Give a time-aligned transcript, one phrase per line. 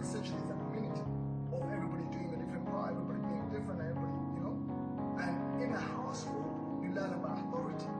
[0.00, 1.04] essentially is a community
[1.52, 4.56] of everybody doing a different part, everybody being different, everybody, you know.
[5.20, 7.90] And in a household, you learn about authority,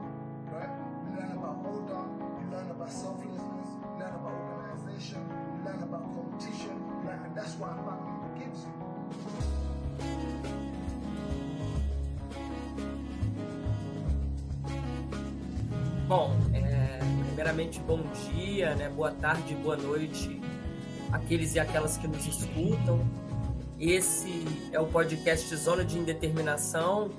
[0.49, 0.73] right?
[1.05, 2.01] You learn about order,
[2.41, 6.73] you learn about selflessness, you learn about organization, you learn about competition,
[7.05, 8.73] learn, and that's what a family gives you.
[16.07, 18.89] Bom, é, primeiramente bom dia, né?
[18.89, 20.40] boa tarde, boa noite
[21.11, 22.99] aqueles e aquelas que nos escutam.
[23.79, 27.09] Esse é o podcast Zona de Indeterminação,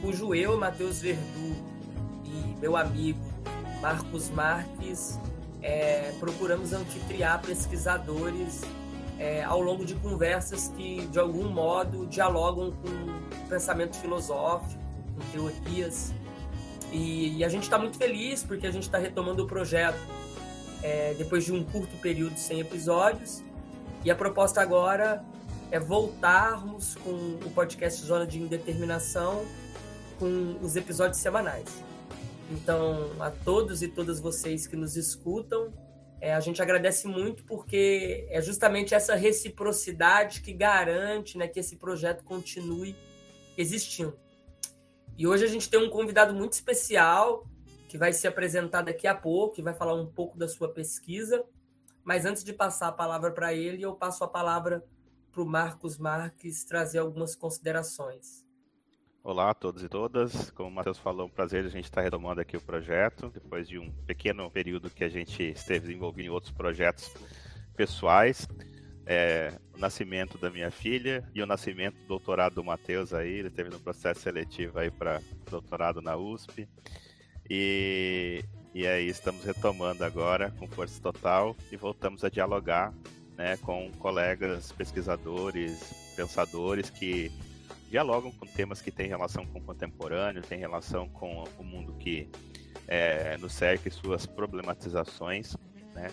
[0.00, 1.54] cujo eu, Matheus Verdu
[2.24, 3.20] e meu amigo
[3.80, 5.20] Marcos Marques
[5.62, 8.62] é, procuramos anfitriar pesquisadores
[9.18, 14.80] é, ao longo de conversas que, de algum modo, dialogam com pensamento filosófico,
[15.14, 16.12] com teorias.
[16.92, 19.98] E, e a gente está muito feliz porque a gente está retomando o projeto
[20.82, 23.42] é, depois de um curto período sem episódios.
[24.04, 25.24] E a proposta agora
[25.72, 27.10] é voltarmos com
[27.44, 29.44] o podcast Zona de Indeterminação
[30.16, 31.82] com os episódios semanais.
[32.48, 35.72] Então, a todos e todas vocês que nos escutam,
[36.20, 41.74] é, a gente agradece muito porque é justamente essa reciprocidade que garante né, que esse
[41.74, 42.94] projeto continue
[43.58, 44.16] existindo.
[45.18, 47.44] E hoje a gente tem um convidado muito especial
[47.88, 51.44] que vai se apresentar daqui a pouco, que vai falar um pouco da sua pesquisa.
[52.06, 54.86] Mas antes de passar a palavra para ele, eu passo a palavra
[55.32, 58.46] para o Marcos Marques trazer algumas considerações.
[59.24, 60.52] Olá a todos e todas.
[60.52, 63.76] Como o Matheus falou, um prazer a gente estar retomando aqui o projeto, depois de
[63.76, 67.12] um pequeno período que a gente esteve envolvido em outros projetos
[67.74, 68.46] pessoais.
[69.04, 73.50] É, o nascimento da minha filha e o nascimento do doutorado do Matheus aí, ele
[73.50, 76.68] teve no processo seletivo aí para doutorado na USP.
[77.50, 78.44] E,
[78.76, 82.92] e aí estamos retomando agora com força total e voltamos a dialogar
[83.34, 87.32] né, com colegas pesquisadores, pensadores que
[87.88, 92.28] dialogam com temas que têm relação com o contemporâneo, têm relação com o mundo que
[92.86, 95.56] é, nos cerca e suas problematizações,
[95.94, 96.10] né?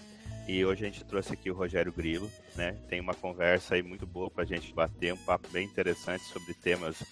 [0.47, 2.77] E hoje a gente trouxe aqui o Rogério Grilo, né?
[2.88, 6.53] Tem uma conversa aí muito boa para a gente bater, um papo bem interessante sobre
[6.53, 7.03] temas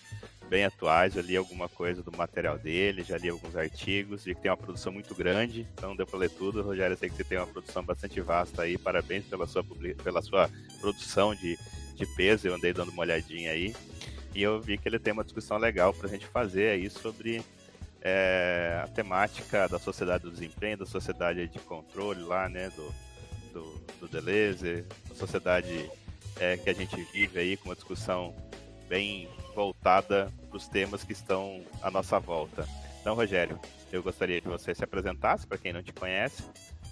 [0.51, 1.15] bem atuais.
[1.15, 4.57] Eu li alguma coisa do material dele, já li alguns artigos, vi que tem uma
[4.57, 6.61] produção muito grande, então deu para ler tudo.
[6.61, 9.63] Rogério, eu sei que você tem uma produção bastante vasta aí, parabéns pela sua,
[10.03, 10.49] pela sua
[10.81, 11.57] produção de,
[11.95, 13.73] de peso, eu andei dando uma olhadinha aí.
[14.35, 17.41] E eu vi que ele tem uma discussão legal para a gente fazer aí sobre
[18.01, 22.93] é, a temática da sociedade do desempenho, da sociedade de controle lá, né, do,
[23.53, 25.89] do, do Deleuze, a sociedade
[26.37, 28.35] é, que a gente vive aí com uma discussão
[28.89, 32.67] bem voltada os temas que estão à nossa volta.
[32.99, 33.59] Então, Rogério,
[33.91, 36.43] eu gostaria que você se apresentasse para quem não te conhece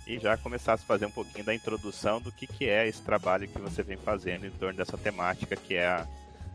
[0.08, 3.48] e já começasse a fazer um pouquinho da introdução do que, que é esse trabalho
[3.48, 6.08] que você vem fazendo em torno dessa temática que é a,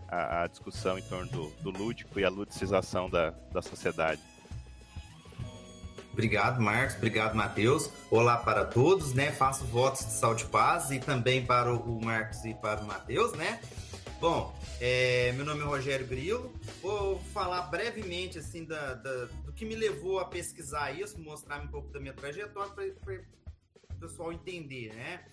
[0.09, 4.21] a, a discussão em torno do, do, lúdico e a ludicização da, da sociedade.
[6.13, 6.97] Obrigado, Marcos.
[6.97, 7.91] Obrigado, Matheus.
[8.11, 9.33] Olá para todos, né?
[9.33, 13.33] Faço votos de saúde e paz e também para o Marcos e para o Matheus,
[13.33, 13.61] né?
[14.21, 16.53] Bom, é, meu nome é Rogério Grilo.
[16.81, 21.69] Vou falar brevemente assim da, da, do que me levou a pesquisar isso, mostrar um
[21.69, 23.15] pouco da minha trajetória para
[23.91, 25.25] o pessoal entender, né?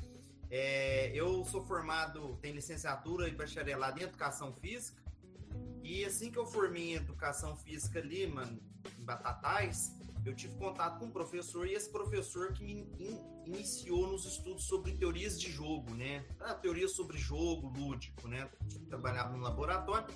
[0.49, 5.01] É, eu sou formado, tenho licenciatura e bacharelado em Educação Física.
[5.81, 8.59] E assim que eu formei em Educação Física ali, mano,
[8.99, 9.95] em Batatais,
[10.25, 14.65] eu tive contato com um professor e esse professor que me in, iniciou nos estudos
[14.65, 16.23] sobre teorias de jogo, né?
[16.39, 18.49] Ah, teorias sobre jogo lúdico, né?
[18.87, 20.13] Trabalhava no laboratório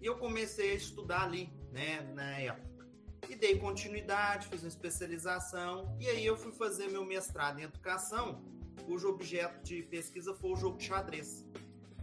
[0.00, 2.86] e eu comecei a estudar ali, né, na época.
[3.28, 8.44] E dei continuidade, fiz uma especialização e aí eu fui fazer meu mestrado em educação,
[8.84, 11.44] cujo objeto de pesquisa foi o jogo de xadrez.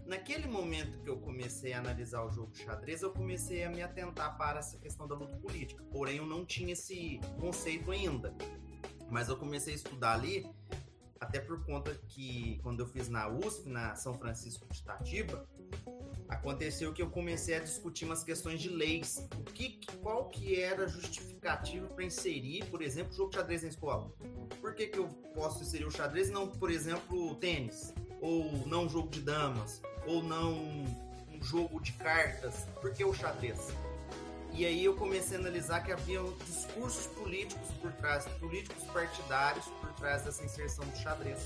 [0.05, 4.37] Naquele momento que eu comecei a analisar o jogo xadrez, eu comecei a me atentar
[4.37, 5.83] para essa questão da luta política.
[5.91, 8.35] Porém, eu não tinha esse conceito ainda.
[9.09, 10.49] Mas eu comecei a estudar ali,
[11.19, 15.47] até por conta que quando eu fiz na USP, na São Francisco de Itatiba,
[16.27, 19.27] aconteceu que eu comecei a discutir umas questões de leis.
[19.37, 23.63] O que, qual que era a justificativa para inserir, por exemplo, o jogo de xadrez
[23.63, 24.11] na escola?
[24.59, 27.93] Por que, que eu posso inserir o xadrez e não, por exemplo, o tênis?
[28.21, 29.81] Ou não jogo de damas?
[30.05, 32.67] Ou não um jogo de cartas?
[32.81, 33.73] Por que o xadrez?
[34.53, 39.93] E aí eu comecei a analisar que havia discursos políticos por trás, políticos partidários por
[39.93, 41.39] trás dessa inserção do xadrez,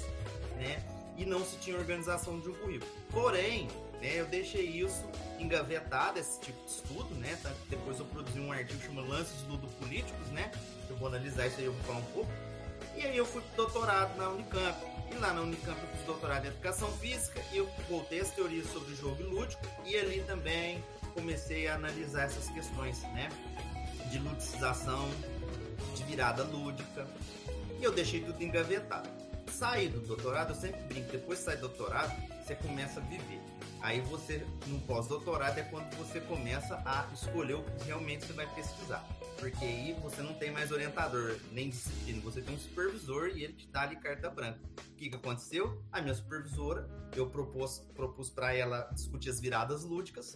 [0.57, 0.83] né?
[1.17, 2.91] E não se tinha organização de um currículo.
[3.11, 3.67] Porém,
[4.01, 5.05] né, eu deixei isso
[5.39, 7.37] engavetado, esse tipo de estudo, né?
[7.69, 10.51] Depois eu produzi um artigo chamado Lances ludopolíticos, né?
[10.89, 12.31] Eu vou analisar isso aí, eu vou falar um pouco.
[12.95, 14.94] E aí eu fui doutorado na Unicamp.
[15.11, 18.67] E lá na Unicamp eu fiz doutorado em Educação Física e eu voltei as teorias
[18.67, 23.29] sobre o jogo lúdico e ali também comecei a analisar essas questões, né?
[24.11, 25.09] De ludicização,
[25.95, 27.07] de virada lúdica.
[27.79, 29.09] E eu deixei tudo engavetado.
[29.51, 32.13] Saí do doutorado, eu sempre brinco, depois de sair do doutorado,
[32.43, 33.39] você começa a viver.
[33.85, 38.51] Aí você, no pós-doutorado, é quando você começa a escolher o que realmente você vai
[38.55, 39.07] pesquisar.
[39.37, 43.53] Porque aí você não tem mais orientador, nem disciplina, você tem um supervisor e ele
[43.53, 44.59] te dá ali carta branca.
[44.89, 45.79] O que, que aconteceu?
[45.91, 50.35] A minha supervisora, eu propus, propus para ela discutir as viradas lúdicas,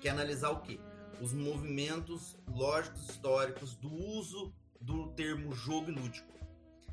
[0.00, 0.78] que é analisar o quê?
[1.20, 6.32] Os movimentos lógicos históricos do uso do termo jogo lúdico.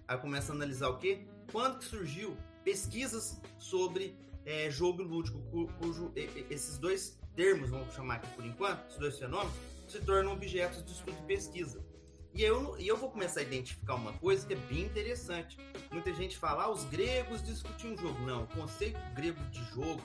[0.07, 1.27] Aí começa a analisar o quê?
[1.51, 4.17] Quando que surgiu pesquisas sobre
[4.49, 5.39] é, jogo lúdico,
[5.79, 9.53] cujo esses dois termos, vamos chamar aqui por enquanto, esses dois fenômenos,
[9.87, 11.85] se tornam objetos de estudo e pesquisa.
[12.33, 15.57] E eu, e eu vou começar a identificar uma coisa que é bem interessante.
[15.91, 18.19] Muita gente fala, ah, os gregos discutiam jogo.
[18.21, 20.01] Não, o conceito grego de jogo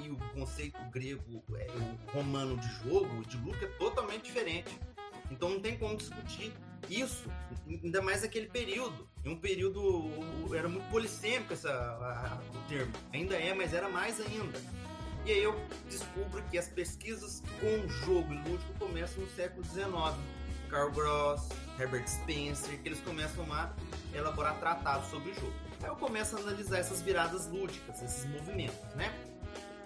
[0.00, 1.66] e o conceito grego, é,
[2.12, 4.78] romano de jogo, de luta, é totalmente diferente.
[5.30, 6.52] Então não tem como discutir
[6.88, 7.28] isso,
[7.66, 9.08] ainda mais naquele período.
[9.24, 10.08] Em um período
[10.54, 12.92] era muito polissêmico essa, a, o termo.
[13.12, 14.60] Ainda é, mas era mais ainda.
[15.24, 20.16] E aí eu descubro que as pesquisas com jogo e lúdico começam no século XIX.
[20.70, 21.48] Carl Gross,
[21.78, 23.72] Herbert Spencer, que eles começam a
[24.14, 25.52] elaborar tratados sobre o jogo.
[25.82, 29.12] Aí eu começo a analisar essas viradas lúdicas, esses movimentos, né?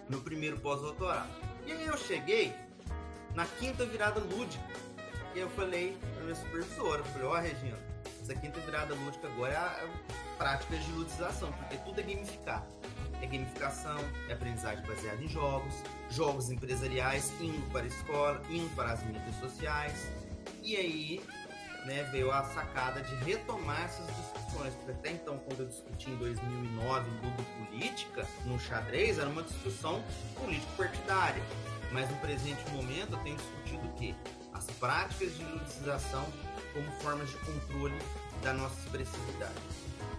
[0.08, 1.28] No primeiro pós-doutorado.
[1.66, 2.52] E aí eu cheguei
[3.34, 4.64] na quinta virada lúdica.
[5.34, 7.78] E eu falei pra minha supervisora, falei, ó oh, Regina,
[8.20, 9.88] essa quinta virada lúdica agora é a
[10.36, 12.66] prática de ludização, porque tudo é gamificar
[13.22, 13.98] é gamificação,
[14.28, 15.74] é aprendizagem baseada em jogos,
[16.10, 20.10] jogos empresariais indo para a escola, indo para as mídias sociais.
[20.62, 21.22] E aí
[21.84, 26.16] né, veio a sacada de retomar essas discussões, porque até então, quando eu discuti em
[26.16, 30.02] 2009 Ludo Política, no xadrez, era uma discussão
[30.38, 31.42] político-partidária.
[31.92, 34.14] Mas no presente momento eu tenho discutido o quê?
[34.52, 36.26] As práticas de ludicização
[36.72, 37.98] como formas de controle
[38.42, 39.54] da nossa expressividade.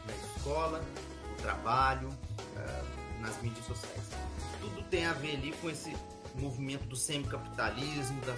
[0.06, 0.84] Na escola,
[1.30, 4.10] no trabalho, uh, nas mídias sociais.
[4.60, 5.96] Tudo tem a ver ali com esse
[6.36, 8.36] movimento do semicapitalismo, da,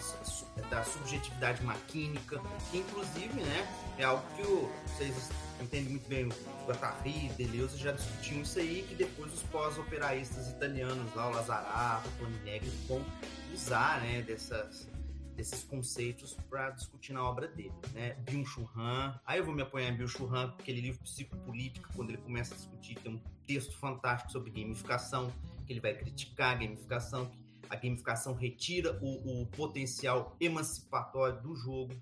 [0.70, 2.42] da subjetividade maquínica,
[2.72, 3.68] que inclusive né,
[3.98, 5.30] é algo que o, vocês
[5.62, 11.14] entendem muito bem, o Guattari, Deleuze já discutiam isso aí, que depois os pós-operaístas italianos
[11.16, 13.06] lá, o Lazzarato, o Tony Negri, vão
[13.54, 14.88] usar né, dessas,
[15.36, 18.14] desses conceitos para discutir na obra dele, né?
[18.26, 19.20] Byung-Chul Han.
[19.26, 22.58] Aí eu vou me apoiar em Byung-Chul Han, aquele livro Psicopolítica, quando ele começa a
[22.58, 25.32] discutir, tem um texto fantástico sobre gamificação,
[25.66, 27.38] que ele vai criticar a gamificação, que
[27.70, 31.94] a gamificação retira o, o potencial emancipatório do jogo.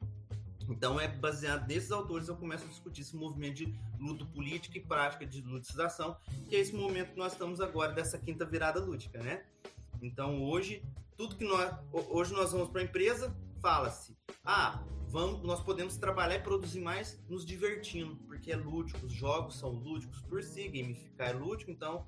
[0.69, 4.79] Então é baseado nesses autores eu começo a discutir esse movimento de luto político e
[4.79, 6.15] prática de ludicização,
[6.47, 9.43] que é esse momento que nós estamos agora dessa quinta virada lúdica, né?
[10.01, 10.83] Então hoje
[11.15, 16.35] tudo que nós hoje nós vamos para a empresa, fala-se: "Ah, vamos, nós podemos trabalhar
[16.35, 21.29] e produzir mais nos divertindo, porque é lúdico, os jogos são lúdicos por si, gamificar
[21.29, 22.07] é lúdico, então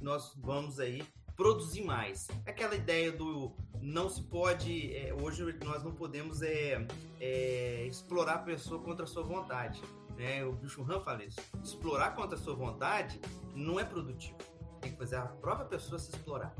[0.00, 1.02] nós vamos aí
[1.34, 2.28] produzir mais.
[2.46, 6.86] Aquela ideia do não se pode, é, hoje nós não podemos é,
[7.20, 9.82] é, explorar a pessoa contra a sua vontade.
[10.16, 10.44] Né?
[10.44, 11.40] O Bicho Han fala isso.
[11.64, 13.20] Explorar contra a sua vontade
[13.54, 14.36] não é produtivo.
[14.80, 16.54] Tem que fazer a própria pessoa se explorar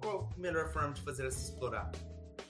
[0.00, 1.90] qual a melhor forma de fazer se explorar?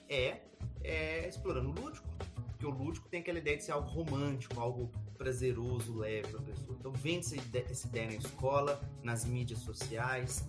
[0.09, 0.41] É,
[0.83, 2.07] é explorando o lúdico.
[2.47, 6.43] Porque o lúdico tem aquela ideia de ser algo romântico, algo prazeroso, leve para a
[6.43, 6.77] pessoa.
[6.79, 7.25] Então, vende
[7.69, 10.47] essa ideia na escola, nas mídias sociais,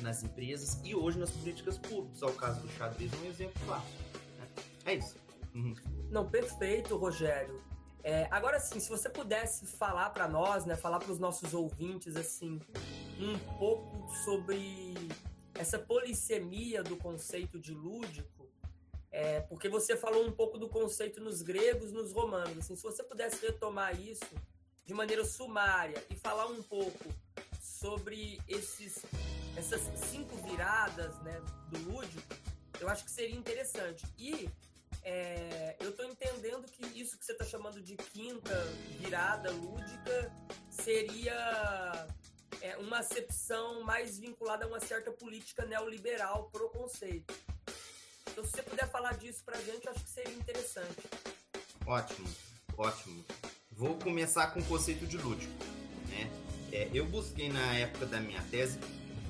[0.00, 2.22] nas empresas e hoje nas políticas públicas.
[2.22, 4.02] Ao caso do xadrez um exemplo clássico.
[4.38, 4.48] Né?
[4.84, 5.16] É isso.
[5.54, 5.74] Uhum.
[6.10, 7.62] Não, perfeito, Rogério.
[8.02, 12.16] É, agora sim, se você pudesse falar para nós, né, falar para os nossos ouvintes
[12.16, 12.60] assim,
[13.18, 14.94] um pouco sobre
[15.58, 18.48] essa polissemia do conceito de lúdico,
[19.10, 22.58] é, porque você falou um pouco do conceito nos gregos, nos romanos.
[22.58, 24.24] Assim, se você pudesse retomar isso
[24.86, 27.12] de maneira sumária e falar um pouco
[27.60, 29.04] sobre esses,
[29.56, 32.34] essas cinco viradas né, do lúdico,
[32.80, 34.06] eu acho que seria interessante.
[34.16, 34.48] E
[35.02, 38.54] é, eu estou entendendo que isso que você está chamando de quinta
[39.00, 40.32] virada lúdica
[40.70, 42.06] seria
[42.60, 47.34] é, uma acepção mais vinculada a uma certa política neoliberal pro conceito.
[48.30, 51.08] Então, se você puder falar disso para a gente, acho que seria interessante.
[51.86, 52.28] Ótimo,
[52.76, 53.24] ótimo.
[53.72, 55.52] Vou começar com o conceito de lúdico.
[56.08, 56.30] Né?
[56.72, 58.78] É, eu busquei na época da minha tese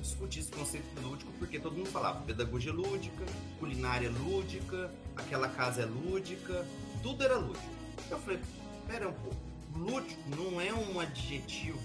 [0.01, 3.25] discutir esse conceito de lúdico porque todo mundo falava pedagogia lúdica,
[3.59, 6.65] culinária lúdica, aquela casa é lúdica,
[7.03, 7.69] tudo era lúdico.
[8.09, 8.39] Eu falei,
[8.87, 9.37] pera um pouco,
[9.75, 11.79] lúdico não é um adjetivo,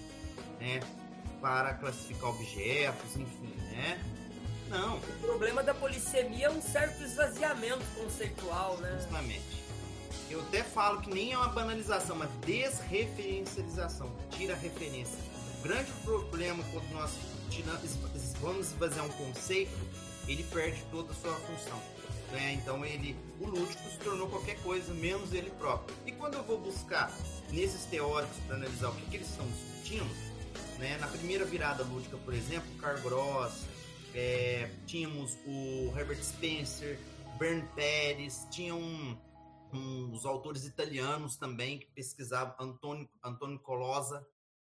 [0.59, 0.79] né?
[1.45, 4.03] Para classificar objetos, enfim, né?
[4.67, 4.97] Não.
[4.97, 8.91] O problema da polissemia é um certo esvaziamento conceitual, né?
[8.97, 9.63] Justamente.
[10.27, 14.11] Eu até falo que nem é uma banalização, uma desreferencialização.
[14.31, 15.19] Tira a referência.
[15.59, 17.11] O grande problema quando nós
[18.41, 19.77] vamos esvaziar um conceito,
[20.27, 21.79] ele perde toda a sua função.
[22.31, 22.53] Né?
[22.53, 25.95] Então ele, o lúdico se tornou qualquer coisa menos ele próprio.
[26.07, 27.11] E quando eu vou buscar
[27.51, 30.24] nesses teóricos para analisar o que, que eles estão discutindo,
[30.77, 30.97] né?
[30.97, 33.65] na primeira virada lúdica, por exemplo, Carl Gross,
[34.13, 36.99] é, tínhamos o Herbert Spencer,
[37.37, 39.17] Bern Pérez, tinham um,
[39.73, 44.25] um, os autores italianos também que pesquisavam, Antônio, Antônio Colosa.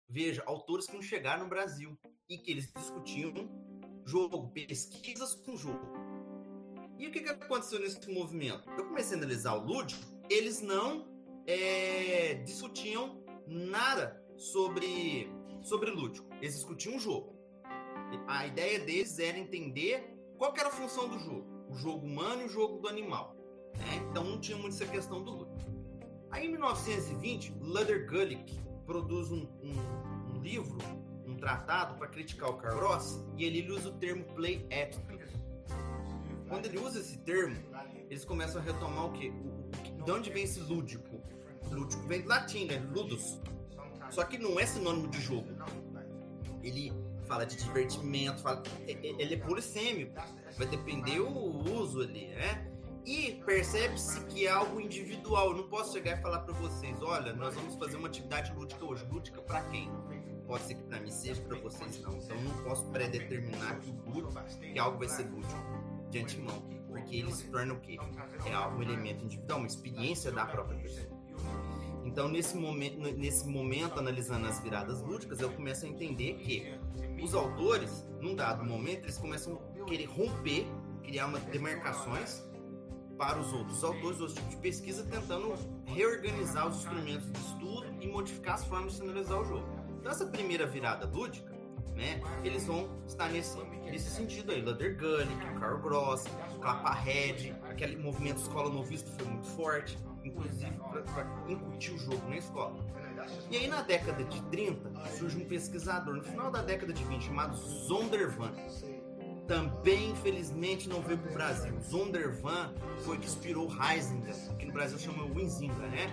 [0.07, 1.97] Veja, autores que não chegaram no Brasil
[2.29, 3.33] e que eles discutiam
[4.05, 5.79] jogo, pesquisas com jogo.
[6.99, 8.69] E o que, que aconteceu nesse movimento?
[8.77, 11.07] Eu comecei a analisar o lúdico, eles não
[11.47, 15.31] é, discutiam nada sobre,
[15.61, 17.35] sobre lúdico, eles discutiam o jogo.
[18.27, 22.45] A ideia deles era entender qual era a função do jogo, o jogo humano e
[22.45, 23.35] o jogo do animal.
[23.77, 24.05] Né?
[24.09, 25.71] Então não tinha muito essa questão do lúdico.
[26.29, 30.77] Aí em 1920, Luther Gulick produz um, um, um livro
[31.25, 35.31] um tratado para criticar o Karl Ross e ele usa o termo play attitude.
[36.47, 37.57] Quando ele usa esse termo,
[38.09, 39.31] eles começam a retomar o quê?
[39.31, 41.21] O, de onde vem esse lúdico?
[41.71, 42.79] Lúdico vem do latim, né?
[42.93, 43.39] Ludus.
[44.11, 45.47] Só que não é sinônimo de jogo.
[46.61, 46.93] Ele
[47.25, 50.13] fala de divertimento, fala, ele é polissêmico.
[50.57, 52.67] Vai depender o uso ali, né?
[53.03, 55.51] E percebe-se que é algo individual.
[55.51, 58.85] Eu não posso chegar e falar para vocês, olha, nós vamos fazer uma atividade lúdica
[58.85, 59.03] hoje.
[59.05, 59.89] Lúdica para quem?
[60.51, 62.17] pode ser que para mim seja, para vocês não.
[62.17, 65.55] Então eu não posso predeterminar que o que algo vai ser lúdico
[66.09, 67.97] de antemão, porque ele se torna o quê?
[68.45, 71.07] É algo, um elemento individual, uma experiência da própria pessoa.
[72.03, 76.73] Então nesse momento, nesse momento analisando as viradas lúdicas, eu começo a entender que
[77.21, 80.65] os autores, num dado momento, eles começam a querer romper,
[81.03, 82.43] criar uma demarcações
[83.17, 85.53] para os outros autores, outros tipos de pesquisa, tentando
[85.85, 89.67] reorganizar os instrumentos de estudo e modificar as formas de analisar o jogo.
[89.99, 91.51] Então, essa primeira virada lúdica,
[91.95, 94.61] né, eles vão estar nesse, nesse sentido aí.
[94.61, 96.23] Luther Gulick, Carl Gross,
[96.59, 100.71] Clapperhead, aquele movimento escola novista foi muito forte, inclusive
[101.13, 102.75] para incutir o jogo na escola.
[103.49, 107.25] E aí, na década de 30, surge um pesquisador, no final da década de 20,
[107.25, 108.51] chamado Zondervan.
[109.47, 111.79] Também, infelizmente, não veio para o Brasil.
[111.81, 112.73] Zondervan
[113.03, 116.07] foi que inspirou Heisinger, que no Brasil chama Winzinga, né?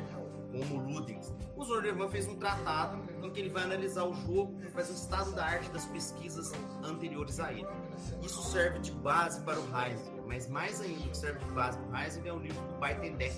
[0.50, 1.32] como Ludens.
[1.56, 4.94] O Zordervan fez um tratado em que ele vai analisar o jogo e faz um
[4.94, 7.66] estado da arte das pesquisas anteriores a ele.
[8.22, 11.90] Isso serve de base para o Heisinger, mas mais ainda que serve de base para
[11.90, 13.36] o Heisinger é o livro do Buitendek,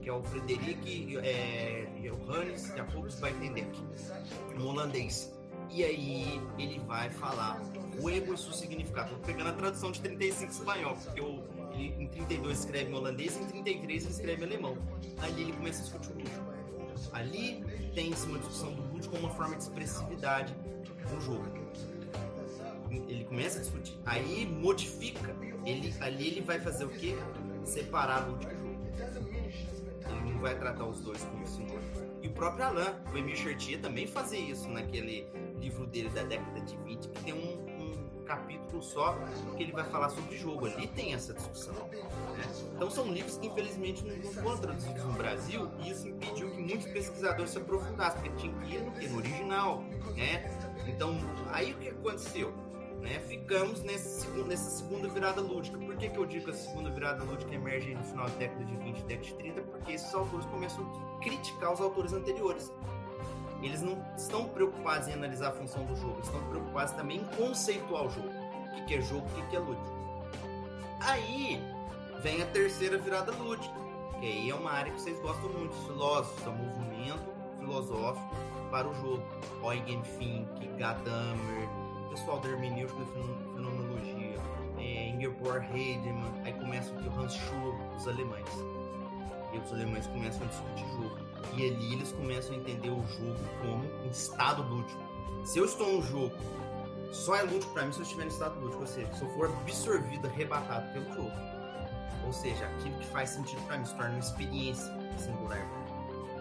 [0.00, 3.78] que é o Frederic é, Johannes Jacobs Buitendek,
[4.58, 5.32] um holandês.
[5.70, 7.62] E aí ele vai falar
[7.98, 9.12] o ego e seu significado.
[9.12, 11.42] Estou pegando a tradução de 35 espanhol, porque eu,
[11.72, 14.76] ele, em 32 escreve em holandês e em 33 ele escreve em alemão.
[15.18, 16.52] Aí ele começa a discutir o lúdico.
[17.12, 17.64] Ali
[17.94, 20.54] tem-se uma discussão do lúdico como uma forma de expressividade
[21.10, 21.44] no jogo.
[22.90, 23.98] Ele começa a discutir.
[24.04, 25.34] Aí modifica.
[25.64, 27.16] Ele, ali ele vai fazer o quê?
[27.64, 29.31] Separar lúdico e jogo.
[30.42, 31.80] Vai tratar os dois como sinônimo.
[32.20, 35.28] E o próprio Alain, o Emile Chartier, também fazia isso naquele
[35.60, 39.16] livro dele da década de 20, que tem um, um capítulo só
[39.56, 40.66] que ele vai falar sobre jogo.
[40.66, 41.74] Ali tem essa discussão.
[41.74, 42.44] Né?
[42.74, 46.86] Então são livros que infelizmente não foram traduzidos no Brasil e isso impediu que muitos
[46.86, 49.84] pesquisadores se aprofundassem, porque tinha que ir no, no original.
[50.16, 50.44] Né?
[50.88, 51.16] Então,
[51.52, 52.52] aí o que aconteceu?
[53.02, 53.20] Né?
[53.28, 55.76] Ficamos nesse, nessa segunda virada lúdica.
[55.76, 58.64] Por que, que eu digo que a segunda virada lúdica emerge no final da década
[58.64, 59.62] de 20 década de 30?
[59.62, 62.72] Porque esses autores começam a criticar os autores anteriores
[63.62, 67.24] eles não estão preocupados em analisar a função do jogo, eles estão preocupados também em
[67.36, 68.28] conceituar o jogo.
[68.28, 69.86] O que é jogo, o que é lúdico.
[71.00, 71.62] Aí
[72.22, 73.74] vem a terceira virada lúdica,
[74.18, 78.36] que aí é uma área que vocês gostam muito, filósofos, é um movimento filosófico
[78.70, 79.22] para o jogo.
[79.62, 81.68] Eugen Fink, Gadamer,
[82.12, 84.36] pessoal da hermenêutica da fenomenologia,
[84.78, 88.48] é, Ingeborg Heidemann, aí começa o Hans Schur, os alemães.
[89.52, 91.18] E os alemães começam a discutir jogo
[91.56, 95.00] e ali eles começam a entender o jogo como um estado lúdico.
[95.44, 96.34] Se eu estou num jogo,
[97.12, 99.28] só é lúdico para mim se eu estiver no estado lúdico, ou seja, se eu
[99.30, 101.32] for absorvido, arrebatado pelo jogo.
[102.26, 105.66] Ou seja, aquilo que faz sentido para mim se torna uma experiência singular.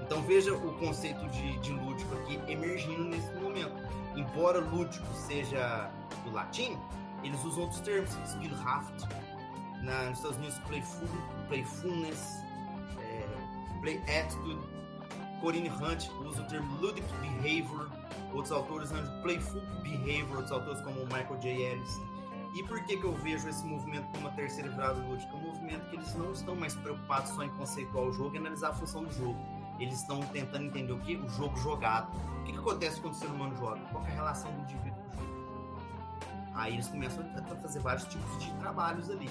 [0.02, 3.91] Então veja o conceito de, de lúdico aqui emergindo nesse momento.
[4.16, 5.90] Embora lúdico seja
[6.24, 6.78] do latim,
[7.24, 9.08] eles usam outros termos, Spielhaft,
[9.82, 11.08] na, nos Estados Unidos, playful,
[11.48, 12.44] playfulness,
[13.00, 14.60] é, play attitude,
[15.42, 17.90] Corinne Hunt usa o termo ludic behavior,
[18.32, 21.50] outros autores usam playful behavior, outros autores como Michael J.
[21.50, 22.00] Ellis.
[22.54, 25.32] E por que, que eu vejo esse movimento como uma terceira virada lúdica?
[25.32, 28.38] É um movimento que eles não estão mais preocupados só em conceituar o jogo e
[28.38, 29.40] analisar a função do jogo.
[29.82, 31.16] Eles estão tentando entender o que?
[31.16, 32.16] O jogo jogado.
[32.42, 33.82] O que, que acontece quando o ser humano joga?
[33.92, 35.82] Qual é a relação do indivíduo com o jogo?
[36.54, 39.28] Aí eles começam a fazer vários tipos de trabalhos ali.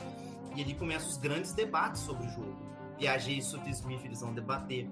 [0.57, 2.57] E ali começam os grandes debates sobre o jogo.
[2.99, 4.91] Piaget e Sutter Smith eles vão debater.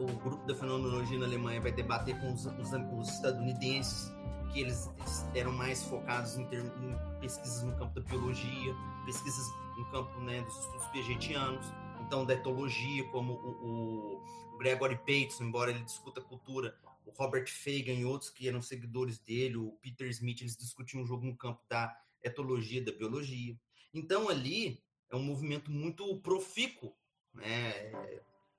[0.00, 4.12] O grupo da fenomenologia na Alemanha vai debater com os, os, os estadunidenses,
[4.52, 4.90] que eles,
[5.34, 8.74] eram mais focados em, em, pesquisas no campo da biologia,
[9.06, 11.66] pesquisas no campo né, dos estudos piagetianos,
[12.10, 14.20] então da etologia, como o,
[14.52, 16.76] o Gregory Bateson, embora ele discuta cultura,
[17.06, 21.06] o Robert Fagan e outros que eram seguidores dele, o Peter Smith, eles discutiam o
[21.06, 23.56] jogo no campo da etologia, da biologia.
[23.94, 26.92] Então ali é um movimento muito profícuo
[27.32, 27.92] né,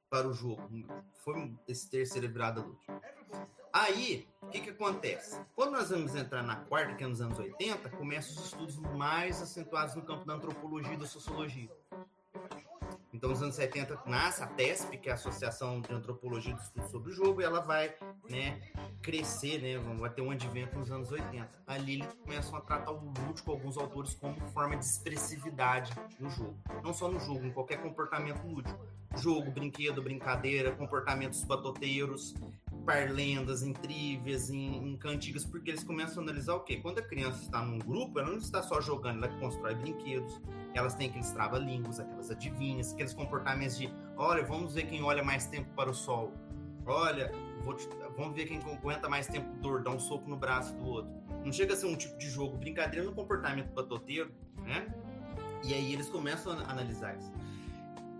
[0.09, 0.69] para o jogo.
[1.21, 3.01] Foi esse ter celebrado a luta.
[3.73, 5.37] Aí, o que, que acontece?
[5.53, 9.41] Quando nós vamos entrar na quarta, que é nos anos 80, começam os estudos mais
[9.41, 11.69] acentuados no campo da antropologia e da sociologia.
[13.21, 16.89] Então, nos anos 70, nasce a TESP, que é a Associação de Antropologia do Estudo
[16.89, 17.93] sobre o Jogo, e ela vai
[18.27, 18.59] né,
[18.99, 21.47] crescer, né, vai ter um advento nos anos 80.
[21.67, 26.57] Ali eles começam a tratar o lúdico, alguns autores, como forma de expressividade no jogo.
[26.83, 28.83] Não só no jogo, em qualquer comportamento lúdico.
[29.15, 32.33] Jogo, brinquedo, brincadeira, comportamentos batoteiros,
[32.87, 36.77] parlendas, em trívias, em, em, cantigas, porque eles começam a analisar o quê?
[36.77, 40.41] Quando a criança está num grupo, ela não está só jogando, ela constrói brinquedos,
[40.73, 45.45] elas têm aqueles trava-línguas, aquelas adivinhas, aqueles comportamentos de, olha, vamos ver quem olha mais
[45.47, 46.33] tempo para o sol,
[46.85, 47.31] olha,
[47.77, 51.11] te, vamos ver quem aguenta mais tempo dor, dá um soco no braço do outro.
[51.43, 54.87] Não chega a ser um tipo de jogo, brincadeira no comportamento batoteiro, né?
[55.63, 57.31] E aí eles começam a analisar isso.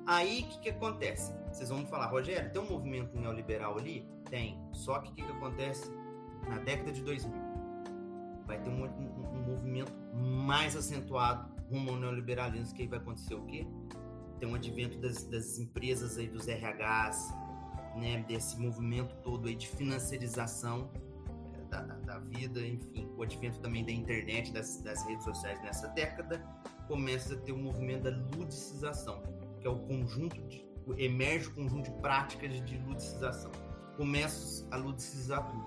[0.06, 1.34] Aí o que, que acontece?
[1.52, 4.08] Vocês vão me falar, Rogério, tem um movimento neoliberal ali?
[4.30, 4.60] Tem.
[4.72, 5.92] Só que o que, que acontece?
[6.48, 7.32] Na década de 2000,
[8.46, 13.34] vai ter um, um, um movimento mais acentuado rumo ao neoliberalismo, que aí vai acontecer
[13.34, 13.66] o quê?
[14.40, 17.34] Tem um advento das, das empresas aí, dos RHs,
[17.96, 20.90] né, desse movimento todo aí de financiarização
[21.54, 25.62] é, da, da, da, vida, enfim, o advento também da internet, das, das redes sociais
[25.62, 26.40] nessa década,
[26.88, 29.22] começa a ter o um movimento da ludicização,
[29.60, 30.66] que é o conjunto de,
[30.98, 33.52] emerge o conjunto de práticas de ludicização
[34.02, 35.66] começa a ludicizar tudo.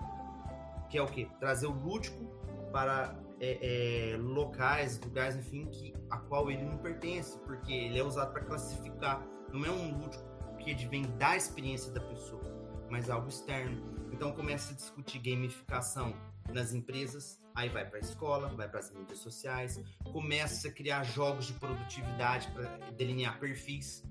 [0.88, 1.28] Que é o quê?
[1.38, 2.24] Trazer o lúdico
[2.72, 8.02] para é, é, locais, lugares, enfim, que, a qual ele não pertence, porque ele é
[8.02, 9.26] usado para classificar.
[9.52, 10.24] Não é um lúdico
[10.58, 12.42] que vem da experiência da pessoa,
[12.90, 13.82] mas algo externo.
[14.12, 16.14] Então começa a discutir gamificação
[16.52, 19.80] nas empresas, aí vai para a escola, vai para as mídias sociais,
[20.12, 24.02] começa a criar jogos de produtividade para delinear perfis,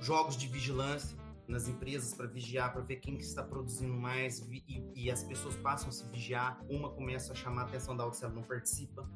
[0.00, 1.16] jogos de vigilância,
[1.52, 5.54] nas empresas para vigiar, para ver quem que está produzindo mais e, e, as pessoas
[5.56, 8.42] passam a se vigiar, uma começa a chamar a atenção da outra se ela não
[8.42, 9.08] participa.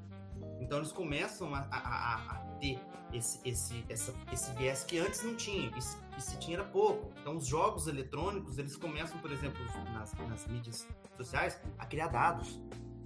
[0.60, 2.78] Então eles começam a, a, a ter
[3.12, 6.68] esse, esse, essa, esse viés que antes não tinha, e se, e se, tinha era
[6.68, 7.10] pouco.
[7.20, 9.58] Então os jogos eletrônicos, eles começam, por exemplo,
[9.94, 12.60] nas, nas mídias sociais, a criar dados.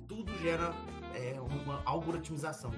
[0.08, 0.74] Tudo gera
[1.14, 2.72] é, uma algoritmização.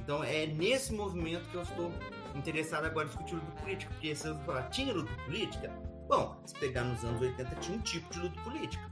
[0.00, 1.92] Então é nesse movimento que eu estou
[2.38, 5.70] interessado agora em discutir luta política, porque eu falar, tinha luta política?
[6.08, 8.82] Bom, se pegar nos anos 80, tinha um tipo de luta política,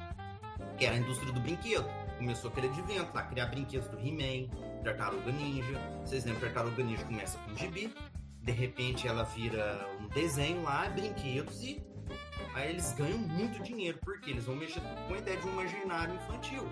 [0.78, 1.86] que era a indústria do brinquedo.
[2.16, 4.48] Começou aquele advento lá, criar brinquedos do He-Man,
[4.82, 5.78] Tartaruga Ninja.
[6.04, 7.94] Vocês lembram, Tartaruga Ninja começa com gibi,
[8.42, 11.82] de repente ela vira um desenho lá, brinquedos e
[12.54, 16.14] aí eles ganham muito dinheiro, porque eles vão mexer com a ideia de um imaginário
[16.14, 16.66] infantil.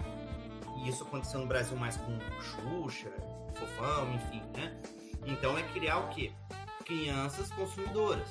[0.78, 3.10] E isso aconteceu no Brasil mais com Xuxa,
[3.54, 4.80] Fofão, enfim, né?
[5.26, 6.32] Então é criar o quê?
[6.84, 8.28] Crianças consumidoras,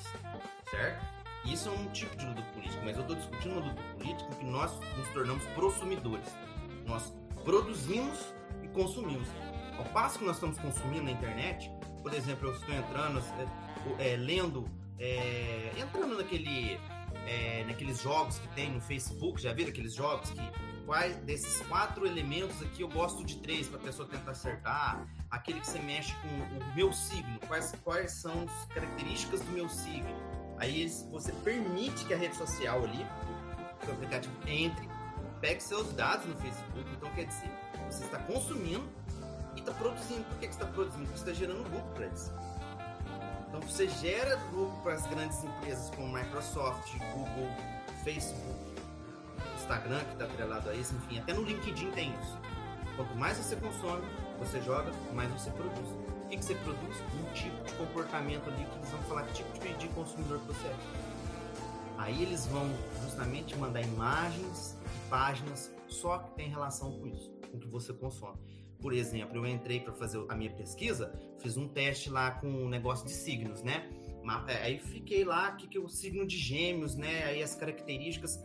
[0.70, 1.06] certo?
[1.46, 4.46] Isso é um tipo de luta política, mas eu estou discutindo uma luta política que
[4.46, 6.28] nós nos tornamos prosumidores.
[6.86, 9.28] Nós produzimos e consumimos.
[9.78, 11.72] Ao passo que nós estamos consumindo na internet,
[12.02, 13.24] por exemplo, eu estou entrando,
[14.00, 14.66] é, é, lendo,
[15.00, 16.80] é, entrando naquele,
[17.28, 20.42] é, naqueles jogos que tem no Facebook, já viram aqueles jogos que
[20.88, 25.60] quais desses quatro elementos aqui eu gosto de três para a pessoa tentar acertar aquele
[25.60, 30.10] que você mexe com o meu signo, quais, quais são as características do meu signo.
[30.58, 33.06] Aí você permite que a rede social ali,
[33.82, 34.88] que o aplicativo entre,
[35.42, 36.90] pegue seus dados no Facebook.
[36.94, 37.52] Então quer dizer,
[37.90, 38.88] você está consumindo
[39.58, 40.24] e está produzindo.
[40.24, 41.04] Por que, que você está produzindo?
[41.04, 42.32] Porque você está gerando lucro para eles.
[43.50, 47.50] Então você gera lucro para as grandes empresas como Microsoft, Google,
[48.06, 48.78] Facebook,
[49.56, 52.38] Instagram, que está atrelado a isso, enfim, até no LinkedIn tem isso.
[52.96, 54.04] Quanto mais você consome,
[54.40, 55.90] você joga, mais você produz.
[56.26, 56.98] O que, que você produz?
[57.14, 60.68] Um tipo de comportamento ali que eles vão falar que tipo de consumidor que você
[60.68, 60.76] é.
[61.98, 62.70] Aí eles vão
[63.04, 67.94] justamente mandar imagens e páginas só que tem relação com isso, com o que você
[67.94, 68.38] consome.
[68.80, 72.70] Por exemplo, eu entrei para fazer a minha pesquisa, fiz um teste lá com um
[72.70, 73.90] negócio de signos, né?
[74.48, 77.24] É, aí fiquei lá, que, que o signo de gêmeos, né?
[77.24, 78.40] Aí as características.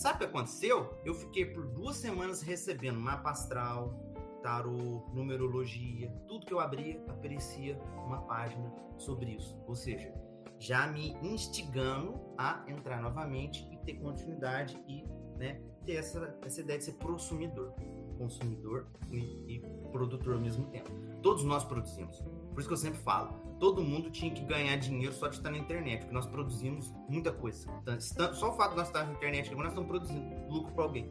[0.00, 0.98] Sabe o que aconteceu?
[1.04, 4.00] Eu fiquei por duas semanas recebendo mapa astral,
[4.42, 9.62] tarô, numerologia, tudo que eu abria aparecia uma página sobre isso.
[9.66, 10.10] Ou seja,
[10.58, 15.04] já me instigando a entrar novamente e ter continuidade e
[15.36, 17.74] né, ter essa, essa ideia de ser consumidor.
[18.16, 19.60] Consumidor e, e
[19.92, 20.90] produtor ao mesmo tempo.
[21.20, 22.24] Todos nós produzimos.
[22.60, 25.50] Por isso que eu sempre falo, todo mundo tinha que ganhar dinheiro só de estar
[25.50, 27.66] na internet, porque nós produzimos muita coisa.
[27.80, 27.98] Então,
[28.34, 31.10] só o fato de nós estar na internet, nós estamos produzindo lucro para alguém.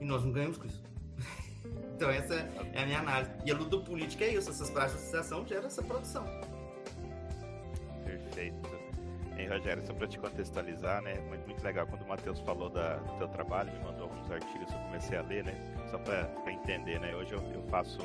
[0.00, 0.80] E nós não ganhamos com isso.
[1.96, 2.34] então essa
[2.72, 3.32] é a minha análise.
[3.44, 6.24] E a luta política é isso, essas práticas de associação geram essa produção.
[8.04, 8.70] Perfeito.
[9.36, 11.14] E Rogério, só para te contextualizar, né?
[11.28, 14.72] Muito, muito legal quando o Matheus falou da, do teu trabalho, me mandou alguns artigos,
[14.72, 15.54] eu comecei a ler, né?
[15.90, 17.12] Só para entender, né?
[17.16, 17.98] Hoje eu, eu faço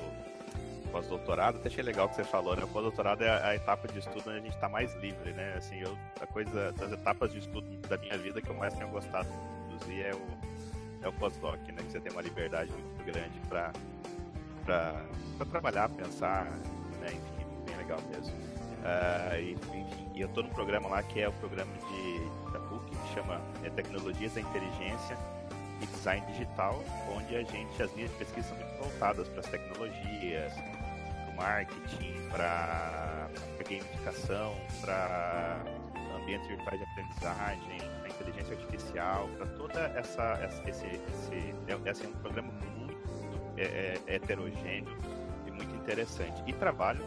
[0.92, 2.64] pós-doutorado, até achei legal que você falou, né?
[2.64, 5.56] O pós-doutorado é a, etapa de estudo onde a gente está mais livre, né?
[5.58, 8.90] Assim, eu, a coisa das etapas de estudo da minha vida que eu mais tenho
[8.90, 11.76] gostado de produzir é o, é o pós-doc, né?
[11.78, 13.72] Que você tem uma liberdade muito grande para
[15.50, 16.46] trabalhar, pensar,
[17.00, 17.08] né?
[17.08, 18.34] Enfim, bem legal mesmo.
[18.82, 22.90] Uh, e, enfim, eu estou num programa lá que é o programa de, da PUC,
[22.90, 25.18] que chama é, Tecnologias da Inteligência
[25.82, 26.84] e Design Digital,
[27.16, 30.54] onde a gente, as linhas de pesquisa são muito voltadas para as tecnologias,
[31.32, 33.30] para marketing, para
[33.68, 35.62] gamificação, para
[36.22, 41.90] ambientes virtuais de aprendizagem, a inteligência artificial, para toda essa, essa esse, esse, é, é,
[41.90, 42.98] assim, um programa muito
[43.58, 44.96] é, é, heterogêneo
[45.48, 46.44] e muito interessante.
[46.46, 47.04] E trabalho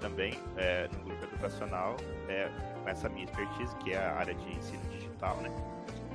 [0.00, 1.96] também é, no grupo educacional
[2.28, 2.50] é,
[2.82, 5.50] com essa minha expertise, que é a área de ensino digital, né?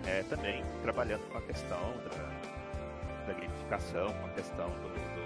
[0.07, 5.20] É, também trabalhando com a questão da, da gamificação, com a questão do, do,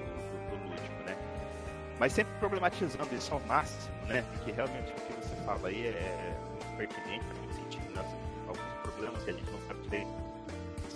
[2.00, 4.24] Mas sempre problematizando isso ao máximo, né?
[4.44, 7.94] Que realmente o que você fala aí é muito pertinente, faz muito sentido.
[7.94, 8.04] Né?
[8.48, 10.26] Alguns problemas que a gente não sabe direito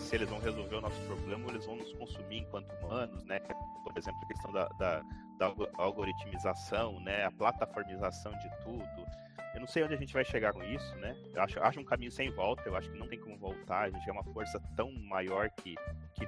[0.09, 3.39] se eles vão resolver o nosso problema ou eles vão nos consumir enquanto humanos, né?
[3.39, 5.03] Por exemplo, a questão da, da,
[5.37, 7.25] da algoritmização, né?
[7.25, 9.05] A plataformização de tudo.
[9.53, 11.15] Eu não sei onde a gente vai chegar com isso, né?
[11.33, 13.89] Eu acho, acho um caminho sem volta, eu acho que não tem como voltar, a
[13.91, 15.75] gente é uma força tão maior que,
[16.15, 16.25] que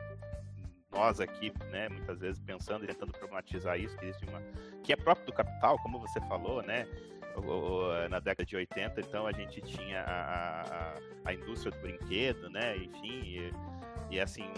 [0.91, 4.41] nós aqui, né, muitas vezes pensando e tentando problematizar isso, que existe uma
[4.83, 6.87] que é próprio do capital, como você falou, né?
[8.09, 12.75] na década de 80, então a gente tinha a, a, a indústria do brinquedo, né?
[12.75, 13.53] Enfim, e,
[14.09, 14.51] e assim,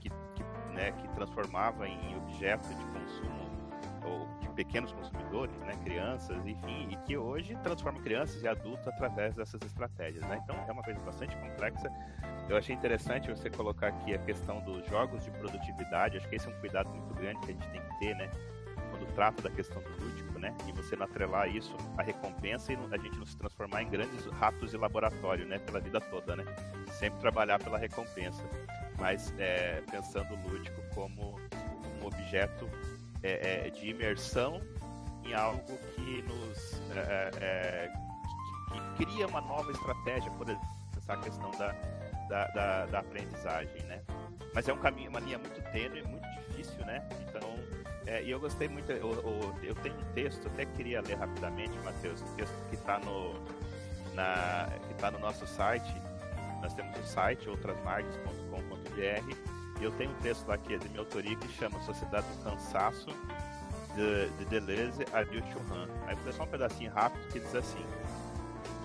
[0.00, 0.42] que, que,
[0.72, 3.43] né, que transformava em objeto de consumo
[4.04, 9.34] ou de pequenos consumidores, né, crianças, enfim, e que hoje transforma crianças e adultos através
[9.34, 10.40] dessas estratégias, né?
[10.42, 11.90] Então é uma coisa bastante complexa.
[12.48, 16.18] Eu achei interessante você colocar aqui a questão dos jogos de produtividade.
[16.18, 18.30] Acho que esse é um cuidado muito grande que a gente tem que ter, né?
[18.90, 20.54] Quando trata da questão do lúdico, né?
[20.68, 24.26] E você não atrelar isso à recompensa e a gente não se transformar em grandes
[24.26, 25.58] ratos de laboratório, né?
[25.58, 26.44] Pela vida toda, né?
[26.90, 28.44] Sempre trabalhar pela recompensa,
[28.98, 31.40] mas é, pensando o lúdico como
[32.00, 32.68] um objeto
[33.24, 34.60] é, é, de imersão
[35.24, 37.92] em algo que nos é, é,
[38.70, 41.72] que, que, cria uma nova estratégia, por exemplo, essa questão da,
[42.28, 44.02] da, da, da aprendizagem, né?
[44.54, 47.02] Mas é um caminho, uma linha muito tênue, muito difícil, né?
[47.26, 47.58] Então
[48.06, 51.76] é, e eu gostei muito, eu, eu, eu, tenho um texto, até queria ler rapidamente,
[51.78, 53.32] Matheus, um texto que está no,
[54.14, 56.02] na, que tá no nosso site.
[56.60, 61.00] Nós temos o um site, outrasmargens.com.br, eu tenho um texto lá que é de minha
[61.00, 63.08] autoria que chama Sociedade do Cansaço,
[63.94, 65.88] de, de Deleuze a Bill Churran.
[66.06, 67.84] Aí vou só um pedacinho rápido que diz assim: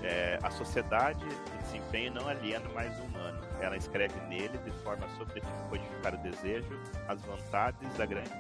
[0.04, 3.40] é, A sociedade do desempenho não aliena mais o humano.
[3.60, 8.32] Ela escreve nele, de forma a codificar o desejo, as vontades da grande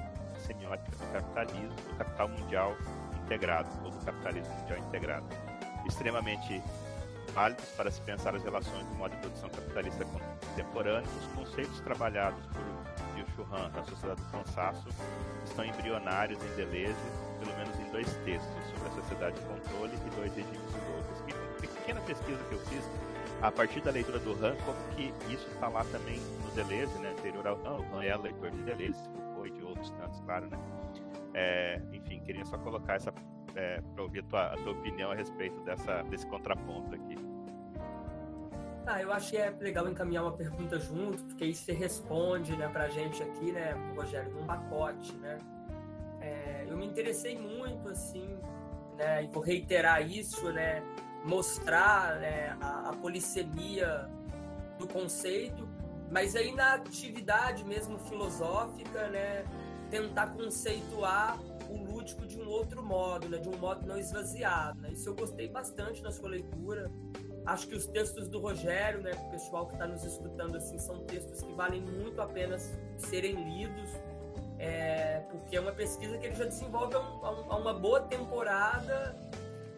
[0.45, 2.77] semiótica do capitalismo, do capital mundial
[3.25, 5.27] integrado, ou do capitalismo mundial integrado.
[5.85, 6.61] Extremamente
[7.29, 12.45] válidos para se pensar as relações do modo de produção capitalista contemporâneo, os conceitos trabalhados
[12.47, 14.87] por Bill Churran na Sociedade do Cansaço
[15.45, 16.95] estão embrionários em Deleuze,
[17.39, 21.23] pelo menos em dois textos, sobre a sociedade de controle e dois regimes loucos.
[21.27, 22.83] E uma pequena pesquisa que eu fiz
[23.41, 27.13] a partir da leitura do Han, como que isso está lá também no Deleuze, né,
[27.17, 28.99] anterior ao Han, o Han é leitor de Deleuze,
[29.69, 30.57] outros tantos, claro, né?
[31.33, 33.13] É, enfim, queria só colocar essa
[33.55, 37.17] é, para ouvir a tua, a tua opinião a respeito dessa, desse contraponto aqui.
[38.85, 42.67] Ah, eu acho que é legal encaminhar uma pergunta junto, porque aí você responde né,
[42.67, 45.37] para a gente aqui, né, Rogério, num pacote, né?
[46.19, 48.27] É, eu me interessei muito, assim,
[48.97, 50.81] né, e vou reiterar isso, né,
[51.23, 54.09] mostrar né, a, a polissemia
[54.79, 55.69] do conceito,
[56.09, 59.45] mas aí na atividade mesmo filosófica, né,
[59.89, 61.37] tentar conceituar
[62.09, 64.81] o lúdico de um outro modo, né, de um modo não esvaziado.
[64.81, 64.91] Né?
[64.91, 66.91] Isso eu gostei bastante na sua leitura.
[67.45, 70.99] Acho que os textos do Rogério, né, o pessoal que está nos escutando assim, são
[71.05, 72.57] textos que valem muito a pena
[72.97, 73.89] serem lidos,
[74.57, 79.15] é, porque é uma pesquisa que ele já desenvolve há, um, há uma boa temporada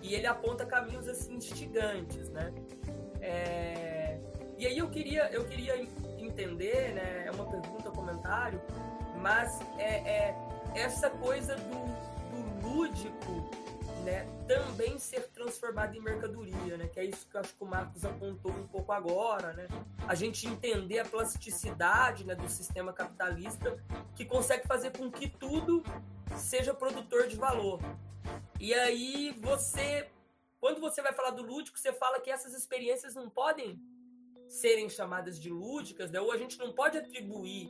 [0.01, 2.51] e ele aponta caminhos assim instigantes, né?
[3.21, 4.19] É,
[4.57, 7.25] e aí eu queria, eu queria entender, né?
[7.27, 8.59] É uma pergunta, comentário,
[9.21, 10.35] mas é, é
[10.75, 12.10] essa coisa do
[12.61, 13.49] lúdico
[14.01, 17.67] né, também ser transformado em mercadoria, né, que é isso que eu acho que o
[17.67, 19.67] Marcos apontou um pouco agora, né,
[20.07, 23.81] a gente entender a plasticidade né, do sistema capitalista
[24.15, 25.83] que consegue fazer com que tudo
[26.35, 27.79] seja produtor de valor.
[28.59, 30.09] E aí você,
[30.59, 33.79] quando você vai falar do lúdico, você fala que essas experiências não podem
[34.47, 37.69] serem chamadas de lúdicas, né, ou a gente não pode atribuir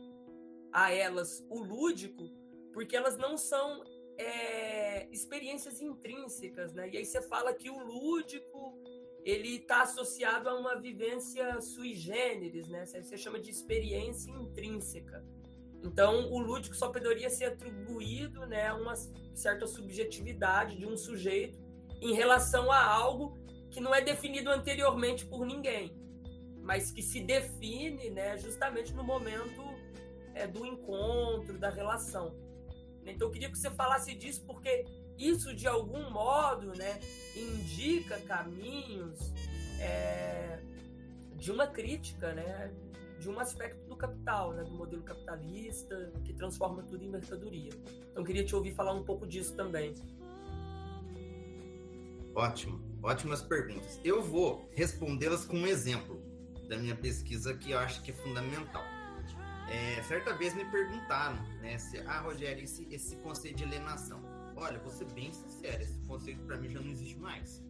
[0.71, 2.29] a elas o lúdico,
[2.73, 3.83] porque elas não são
[4.17, 6.89] é, experiências intrínsecas, né?
[6.89, 8.77] E aí você fala que o lúdico
[9.23, 12.85] ele está associado a uma vivência sui generis, né?
[12.85, 15.23] Você chama de experiência intrínseca.
[15.83, 18.93] Então, o lúdico só poderia ser atribuído né, a uma
[19.33, 21.59] certa subjetividade de um sujeito
[21.99, 23.37] em relação a algo
[23.71, 25.95] que não é definido anteriormente por ninguém,
[26.61, 29.63] mas que se define né, justamente no momento
[30.35, 32.35] é, do encontro, da relação.
[33.05, 34.85] Então eu queria que você falasse disso, porque
[35.17, 36.99] isso de algum modo né,
[37.35, 39.31] indica caminhos
[39.79, 40.59] é,
[41.35, 42.73] de uma crítica, né,
[43.19, 47.71] de um aspecto do capital, né, do modelo capitalista que transforma tudo em mercadoria.
[48.11, 49.93] Então eu queria te ouvir falar um pouco disso também.
[52.33, 53.99] Ótimo, ótimas perguntas.
[54.03, 56.21] Eu vou respondê-las com um exemplo
[56.67, 58.83] da minha pesquisa que eu acho que é fundamental.
[59.71, 64.21] É, certa vez me perguntaram, né, se, ah, Rogério, esse, esse conceito de alienação.
[64.57, 67.63] Olha, vou ser bem sincero, esse conceito para mim já não existe mais.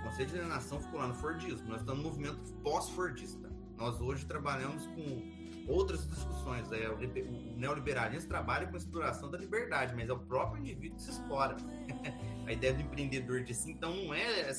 [0.00, 1.68] O conceito de alienação ficou lá no Fordismo.
[1.68, 3.50] Nós estamos no movimento pós-Fordista.
[3.76, 6.70] Nós hoje trabalhamos com outras discussões.
[6.70, 10.96] É, o, o neoliberalismo trabalha com a exploração da liberdade, mas é o próprio indivíduo
[10.98, 11.56] que se explora.
[12.46, 14.52] a ideia do empreendedor de si, então, não é.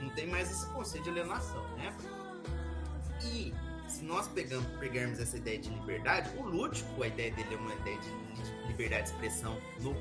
[0.00, 1.92] Não tem mais esse conceito de alienação, né?
[3.24, 3.52] E
[3.92, 7.74] se nós pegamos, pegarmos essa ideia de liberdade, o lúdico, a ideia dele é uma
[7.74, 9.92] ideia de liberdade de expressão no,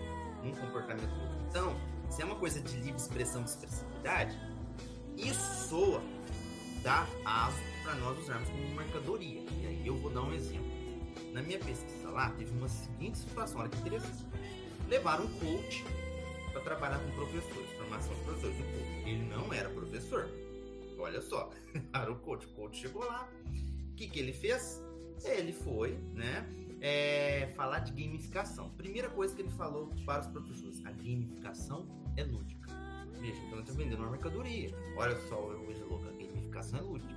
[0.43, 1.45] num comportamento lúdico.
[1.49, 1.75] Então,
[2.09, 4.39] se é uma coisa de livre expressão, de expressividade,
[5.17, 6.01] isso soa,
[6.81, 9.41] dá aso para nós usarmos como mercadoria.
[9.41, 10.71] E aí eu vou dar um exemplo.
[11.33, 14.25] Na minha pesquisa lá, teve uma seguinte situação, olha que interessante.
[14.87, 15.83] Levaram um coach
[16.53, 18.57] para trabalhar com professores, formação de professores.
[18.57, 20.29] O coach, ele não era professor.
[20.97, 21.49] Olha só,
[21.93, 22.45] era o coach.
[22.45, 23.27] O coach chegou lá,
[24.01, 24.81] que, que ele fez?
[25.23, 26.47] Ele foi, né?
[26.81, 28.69] É, falar de gamificação.
[28.71, 31.87] Primeira coisa que ele falou para os professores: a gamificação
[32.17, 32.69] é lúdica.
[33.19, 34.75] Veja, então eu estou vendendo uma mercadoria.
[34.97, 37.13] Olha só, eu louco, a gamificação é lúdica.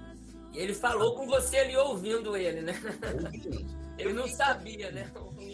[0.53, 2.75] E ele falou com você ali ouvindo ele, né?
[3.15, 3.67] Ouvindo.
[3.97, 5.11] ele não sabia, né?
[5.17, 5.47] O que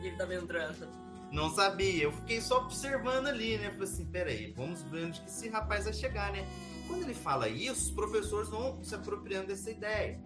[0.00, 0.86] ele estava entrando.
[1.32, 3.70] Não sabia, eu fiquei só observando ali, né?
[3.70, 6.46] Falei assim, peraí, vamos ver onde que esse rapaz vai chegar, né?
[6.86, 10.20] Quando ele fala isso, os professores vão se apropriando dessa ideia.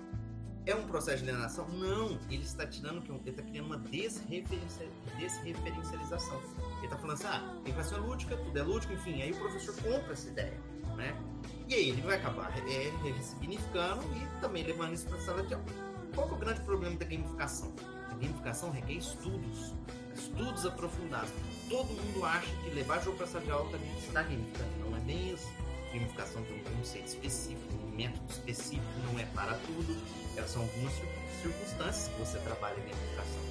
[0.68, 1.66] É um processo de alienação?
[1.70, 6.42] Não, ele está tirando, ele está criando uma desreferencialização.
[6.76, 9.74] Ele está falando assim, ah, educação é lúdica, tudo é lúdico, enfim, aí o professor
[9.76, 10.60] compra essa ideia,
[10.94, 11.18] né?
[11.66, 15.54] E aí ele vai acabar é, ressignificando e também levando isso para a sala de
[15.54, 15.64] aula.
[16.14, 17.72] Qual é o grande problema da gamificação?
[18.10, 19.74] A gamificação requer estudos,
[20.14, 21.32] estudos aprofundados.
[21.70, 23.70] Todo mundo acha que levar jogo para a sala de aula
[24.06, 25.48] está gamificando, não é bem isso.
[25.94, 29.92] Gamificação tem um conceito específico, método específico, não é para tudo
[30.38, 30.92] elas são algumas
[31.42, 33.42] circunstâncias que você trabalha em gamificação.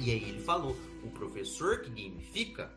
[0.00, 2.72] E aí ele falou, o professor que gamifica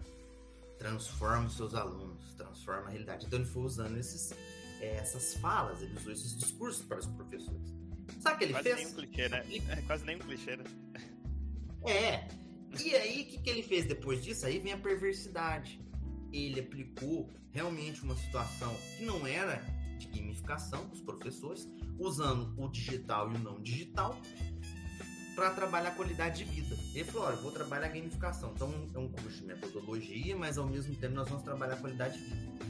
[0.78, 3.26] transforma os seus alunos, transforma a realidade.
[3.26, 4.32] Então ele foi usando esses,
[4.80, 7.74] é, essas falas, ele usou esses discursos para os professores.
[8.20, 8.78] Sabe o que ele quase fez?
[8.78, 9.46] Nem um clichê, né?
[9.70, 10.64] É, quase nem um clichê, né?
[11.86, 12.28] É.
[12.84, 14.46] E aí, o que, que ele fez depois disso?
[14.46, 15.80] Aí vem a perversidade.
[16.32, 19.64] Ele aplicou realmente uma situação que não era
[19.98, 24.20] de gamificação dos professores, usando o digital e o não digital
[25.36, 26.76] para trabalhar a qualidade de vida.
[26.94, 28.52] Ele falou: olha, vou trabalhar a gamificação.
[28.56, 32.18] Então é um curso de metodologia, mas ao mesmo tempo nós vamos trabalhar a qualidade
[32.18, 32.66] de vida.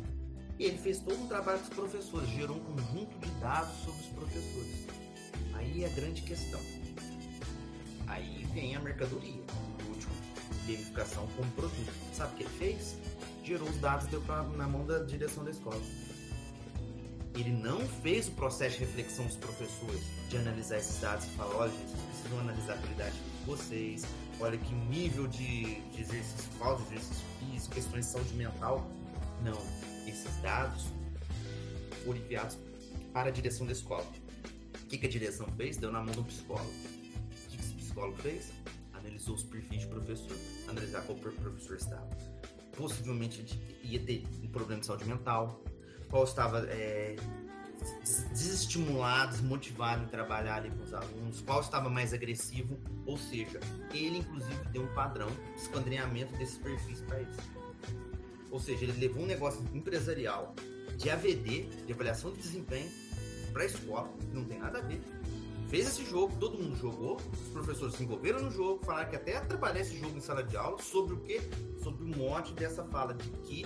[0.57, 4.01] E ele fez todo um trabalho com os professores, gerou um conjunto de dados sobre
[4.01, 4.87] os professores.
[5.53, 6.59] Aí é a grande questão.
[8.07, 10.13] Aí vem a mercadoria, o último,
[10.65, 11.91] gamificação como produto.
[12.13, 12.97] Sabe o que ele fez?
[13.43, 15.81] Gerou os dados deu pra, na mão da direção da escola.
[17.35, 21.55] Ele não fez o processo de reflexão dos professores, de analisar esses dados e falar,
[21.55, 24.05] olha, gente, vocês precisam analisar a qualidade de vocês,
[24.39, 28.89] olha que nível de, de exercício falta, exercício físico, questões de saúde mental.
[29.43, 29.57] Não,
[30.07, 30.85] esses dados
[32.05, 32.57] foram enviados
[33.11, 34.05] para a direção da escola.
[34.81, 35.77] O que, que a direção fez?
[35.77, 36.69] Deu na mão do psicólogo.
[36.69, 38.51] O que, que esse psicólogo fez?
[38.93, 40.37] Analisou os perfis de professor,
[40.69, 42.07] analisar qual professor estava.
[42.77, 45.61] Possivelmente ia ter um problema de saúde mental,
[46.23, 47.15] estava é,
[48.31, 53.59] desestimulado, desmotivado em trabalhar ali com os alunos, qual estava mais agressivo, ou seja,
[53.93, 57.35] ele inclusive deu um padrão de esquadrinhamento desses perfis para eles.
[58.51, 60.55] Ou seja, ele levou um negócio empresarial
[60.97, 62.89] de AVD, de avaliação de desempenho,
[63.51, 65.01] para escola, que não tem nada a ver.
[65.69, 69.39] Fez esse jogo, todo mundo jogou, os professores se envolveram no jogo, falaram que até
[69.39, 71.41] trabalhar esse jogo em sala de aula, sobre o quê?
[71.81, 73.65] Sobre o mote dessa fala de que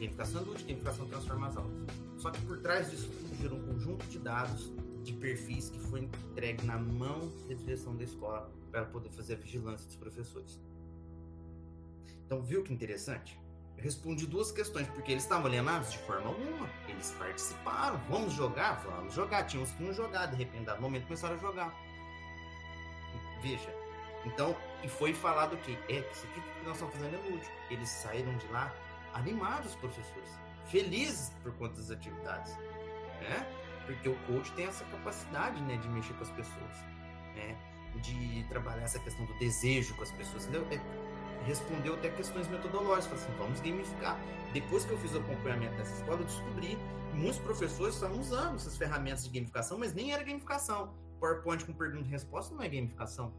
[0.00, 1.72] gamificação lúdica, gamificação transforma as aulas.
[2.16, 3.10] Só que por trás disso
[3.40, 8.04] tudo um conjunto de dados, de perfis que foi entregue na mão da direção da
[8.04, 10.60] escola para poder fazer a vigilância dos professores.
[12.24, 13.38] Então, viu que interessante?
[13.76, 16.68] Eu respondi duas questões, porque eles estavam alienados de forma alguma.
[16.86, 17.98] Eles participaram.
[18.08, 18.80] Vamos jogar?
[18.84, 19.44] Vamos jogar.
[19.44, 21.74] Tinha uns que não jogaram, de repente, dado momento, começaram a jogar.
[23.42, 23.74] Veja.
[24.26, 27.52] Então, e foi falado que é, isso aqui que nós estamos fazendo é lúdico.
[27.70, 28.72] Eles saíram de lá
[29.14, 32.56] animados, professores, felizes por conta das atividades,
[33.20, 33.46] né?
[33.86, 36.76] Porque o coach tem essa capacidade, né, de mexer com as pessoas,
[37.34, 37.56] né?
[37.96, 40.46] De trabalhar essa questão do desejo com as pessoas.
[40.46, 40.80] É,
[41.44, 44.18] respondeu até questões metodológicas, assim, vamos gamificar.
[44.52, 46.78] Depois que eu fiz o acompanhamento nessa escola, eu descobri
[47.10, 50.94] que muitos professores estavam usando essas ferramentas de gamificação, mas nem era gamificação.
[51.18, 53.34] PowerPoint com pergunta e resposta não é gamificação.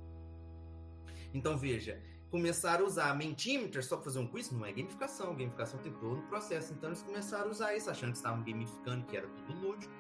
[1.34, 5.36] Então, veja, começaram a usar Mentimeter só para fazer um quiz, não é gamificação.
[5.36, 6.74] Gamificação tem todo um processo.
[6.74, 9.94] Então, eles começaram a usar isso, achando que estavam gamificando, que era tudo lúdico.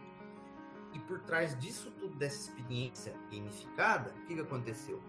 [0.94, 5.02] E por trás disso tudo, dessa experiência gamificada, o que, que aconteceu?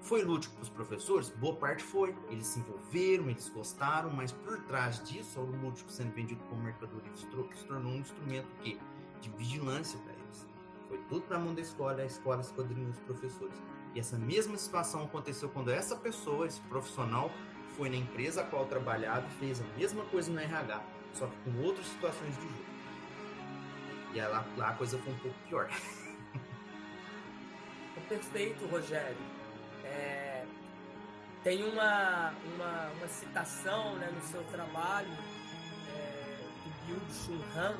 [0.00, 1.28] Foi lúdico para os professores?
[1.28, 2.16] Boa parte foi.
[2.30, 7.10] Eles se envolveram, eles gostaram, mas por trás disso, o lúdico sendo vendido como mercadoria
[7.14, 7.26] se
[7.66, 8.80] tornou um instrumento que
[9.20, 10.46] de vigilância para eles.
[10.88, 13.54] Foi tudo para a mão da escola, a escola esquadrinhou os professores.
[13.94, 17.30] E essa mesma situação aconteceu quando essa pessoa, esse profissional,
[17.76, 20.80] foi na empresa a qual trabalhava e fez a mesma coisa no RH,
[21.14, 22.70] só que com outras situações de jogo.
[24.12, 25.70] E lá, lá a coisa foi um pouco pior.
[28.08, 29.16] Perfeito, Rogério.
[29.84, 30.44] É,
[31.44, 35.10] tem uma, uma, uma, citação né, no seu trabalho
[35.96, 37.76] é, do Byung-Chun Han,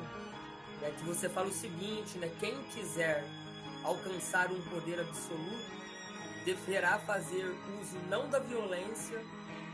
[0.81, 3.25] né, que você fala o seguinte, né, quem quiser
[3.83, 5.80] alcançar um poder absoluto
[6.45, 7.45] deverá fazer
[7.79, 9.23] uso não da violência,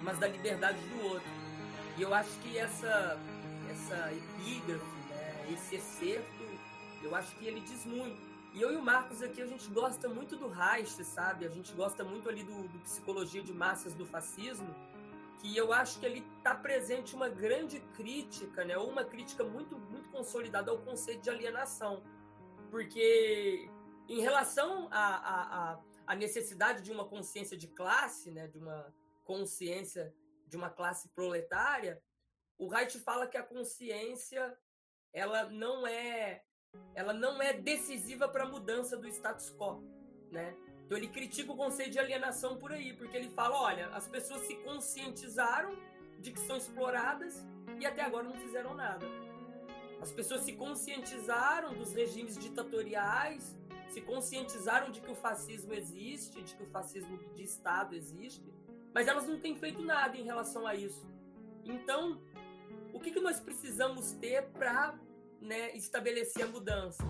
[0.03, 1.29] mas da liberdade do outro.
[1.97, 3.19] E eu acho que essa,
[3.69, 6.43] essa epígrafe, né, esse excerto,
[7.01, 8.17] eu acho que ele diz muito.
[8.53, 11.45] E eu e o Marcos aqui, a gente gosta muito do Reich, sabe?
[11.45, 14.73] A gente gosta muito ali do, do Psicologia de Massas do Fascismo,
[15.39, 18.77] que eu acho que ele está presente uma grande crítica, né?
[18.77, 22.01] Ou uma crítica muito, muito consolidada ao conceito de alienação.
[22.71, 23.69] Porque
[24.09, 28.47] em relação a, a, a, a necessidade de uma consciência de classe, né?
[28.47, 30.15] De uma consciência
[30.47, 32.01] de uma classe proletária,
[32.57, 34.57] o Reich fala que a consciência
[35.13, 36.41] ela não é
[36.95, 39.83] ela não é decisiva para a mudança do status quo,
[40.31, 40.55] né?
[40.85, 44.41] Então ele critica o conceito de alienação por aí, porque ele fala, olha, as pessoas
[44.47, 45.75] se conscientizaram
[46.19, 47.45] de que são exploradas
[47.79, 49.05] e até agora não fizeram nada.
[49.99, 53.56] As pessoas se conscientizaram dos regimes ditatoriais,
[53.89, 58.43] se conscientizaram de que o fascismo existe, de que o fascismo de Estado existe,
[58.93, 61.07] mas elas não têm feito nada em relação a isso.
[61.63, 62.21] Então,
[62.93, 64.95] o que, que nós precisamos ter para
[65.41, 67.03] né, estabelecer a mudança,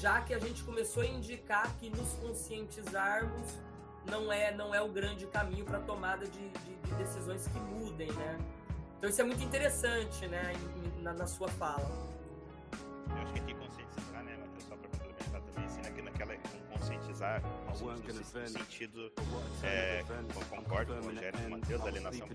[0.00, 3.58] já que a gente começou a indicar que nos conscientizarmos
[4.06, 7.58] não é não é o grande caminho para a tomada de, de, de, decisões que
[7.58, 8.38] mudem, né?
[8.98, 10.52] Então isso é muito interessante, né,
[11.00, 11.88] na, na sua fala.
[13.10, 13.54] Eu acho que aqui
[17.66, 19.12] conscientizar no sentido,
[19.62, 20.04] é,
[20.50, 22.28] concordo com o e o Matheus, da alienação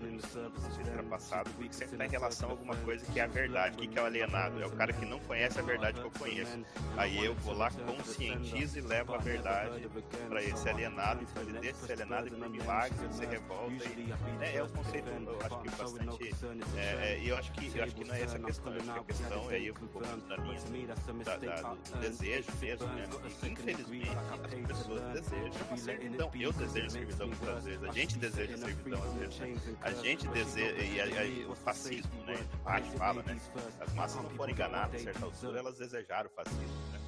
[0.78, 3.76] ultrapassado, porque sempre está em relação a alguma coisa que é a verdade.
[3.76, 4.62] O que é o alienado?
[4.62, 6.58] É o cara que não conhece a verdade que eu conheço.
[6.96, 9.88] Aí eu vou lá, conscientizo e levo a verdade
[10.28, 13.84] para esse alienado, e fazer desse alienado e por milagre se revolta.
[13.84, 16.34] E, é, é um conceito, eu acho que bastante.
[16.76, 18.72] É, é, eu, acho que, eu acho que não é essa a questão.
[18.72, 22.48] Eu acho que a questão, e aí eu vou na linha da, da, do desejo
[22.60, 23.08] mesmo, né?
[23.42, 24.77] Infelizmente, as pessoas
[25.12, 26.30] deseja uma servidão.
[26.34, 27.82] Eu desejo servidão muitas vezes.
[27.84, 29.38] A gente deseja servidão às vezes.
[29.38, 29.76] Né?
[29.82, 30.82] A gente deseja.
[30.82, 32.36] E aí, o fascismo, né?
[32.64, 33.40] A gente fala, né?
[33.80, 37.00] As massas não foram enganadas a certa altura, elas desejaram o fascismo, né?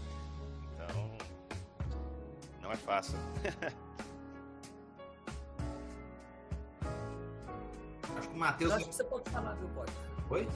[0.75, 1.19] Então.
[2.63, 3.19] Não é fácil.
[8.17, 8.73] Acho que o Matheus.
[8.73, 9.93] Acho que você pode falar, viu, pode?
[10.31, 10.49] Oi?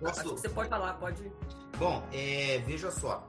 [0.00, 0.20] Posso?
[0.20, 1.32] Acho que você pode falar, pode.
[1.78, 3.26] Bom, é, veja só.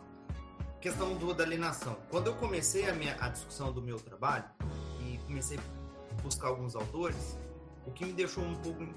[0.86, 1.98] Questão do, da alienação.
[2.12, 4.46] Quando eu comecei a, minha, a discussão do meu trabalho
[5.02, 7.40] e comecei a buscar alguns autores,
[7.88, 8.88] o que me deixou um pouco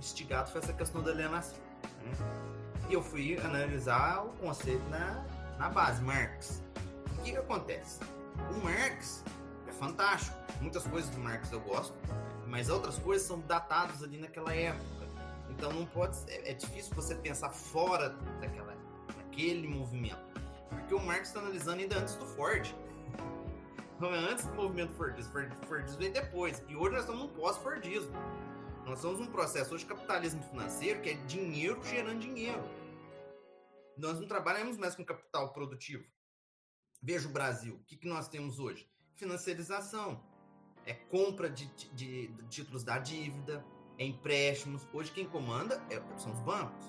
[0.00, 1.56] instigado foi essa questão da alienação.
[2.02, 2.10] Né?
[2.88, 5.24] E eu fui analisar o conceito na,
[5.56, 6.64] na base, Marx.
[7.16, 8.00] O que, que acontece?
[8.50, 9.22] O Marx
[9.68, 10.36] é fantástico.
[10.60, 11.94] Muitas coisas do Marx eu gosto,
[12.48, 15.06] mas outras coisas são datadas ali naquela época.
[15.48, 18.76] Então não pode, é, é difícil você pensar fora daquela,
[19.16, 20.27] daquele movimento,
[20.68, 22.74] porque o Marx está analisando ainda antes do Ford.
[24.00, 25.32] Não é antes do movimento Fordista,
[25.66, 26.62] Fordismo veio depois.
[26.68, 28.12] E hoje nós estamos no pós-Fordismo.
[28.84, 32.62] Nós estamos num processo hoje capitalismo financeiro que é dinheiro gerando dinheiro.
[33.96, 36.04] Nós não trabalhamos mais com capital produtivo.
[37.02, 37.74] Veja o Brasil.
[37.74, 38.88] O que, que nós temos hoje?
[39.14, 40.22] Financiarização.
[40.86, 43.64] É compra de, de, de títulos da dívida,
[43.98, 44.86] é empréstimos.
[44.92, 46.86] Hoje quem comanda é, são os bancos?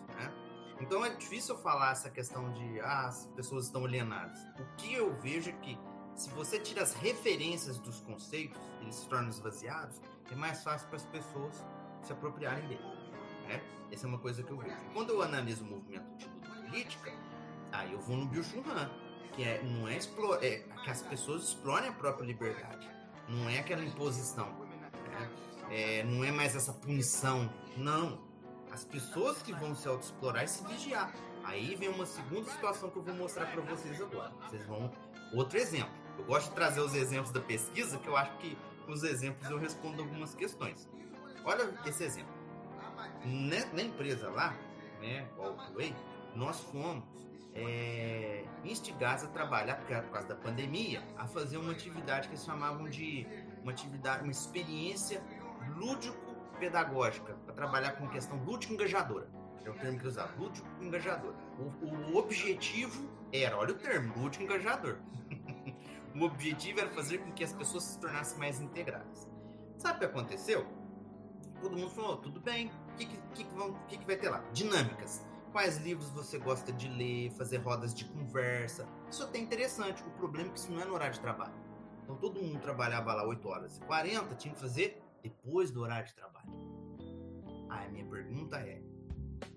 [0.80, 4.40] Então é difícil falar essa questão de ah, as pessoas estão alienadas.
[4.60, 5.78] O que eu vejo é que
[6.16, 10.02] se você tira as referências dos conceitos, eles se tornam esvaziados,
[10.32, 11.66] é mais fácil para as pessoas
[12.04, 12.84] se apropriarem dele.
[13.48, 13.62] Né?
[13.92, 14.76] Essa é uma coisa que eu vejo.
[14.94, 17.14] Quando eu analiso o movimento de luta política,
[17.72, 18.44] aí eu vou no Bill
[19.34, 19.98] que é, não é,
[20.42, 22.90] é que as pessoas explorem a própria liberdade.
[23.28, 24.70] Não é aquela imposição
[25.70, 27.50] é, não é mais essa punição.
[27.78, 28.29] Não.
[28.72, 31.14] As pessoas que vão se autoexplorar e se vigiar.
[31.44, 34.32] Aí vem uma segunda situação que eu vou mostrar para vocês agora.
[34.48, 34.92] Vocês vão.
[35.34, 35.92] Outro exemplo.
[36.18, 39.50] Eu gosto de trazer os exemplos da pesquisa, que eu acho que com os exemplos
[39.50, 40.88] eu respondo algumas questões.
[41.44, 42.34] Olha esse exemplo.
[43.24, 44.56] Na, na empresa lá,
[45.00, 45.28] né,
[45.76, 45.96] Way,
[46.36, 47.04] nós fomos
[47.54, 52.90] é, instigados a trabalhar, por causa da pandemia, a fazer uma atividade que eles chamavam
[52.90, 53.26] de
[53.62, 55.24] uma atividade, uma experiência
[56.60, 59.28] lúdico-pedagógica, para trabalhar com questão lúdico-engajadora.
[59.64, 61.34] É o termo que eu usava, lúdico-engajador.
[61.58, 64.98] O, o, objetivo era, olha o termo, lúdico-engajador.
[66.16, 69.30] o objetivo era fazer com que as pessoas se tornassem mais integradas.
[69.78, 70.66] Sabe o que aconteceu?
[71.62, 73.44] Todo mundo falou, tudo bem, o que, que,
[73.88, 74.44] que, que vai ter lá?
[74.54, 75.26] Dinâmicas.
[75.52, 78.88] Quais livros você gosta de ler, fazer rodas de conversa.
[79.10, 80.04] Isso é até interessante.
[80.04, 81.54] O problema é que isso não é no horário de trabalho.
[82.04, 86.08] Então todo mundo trabalhava lá 8 horas e 40, tinha que fazer depois do horário
[86.08, 86.50] de trabalho.
[87.70, 88.82] A minha pergunta é: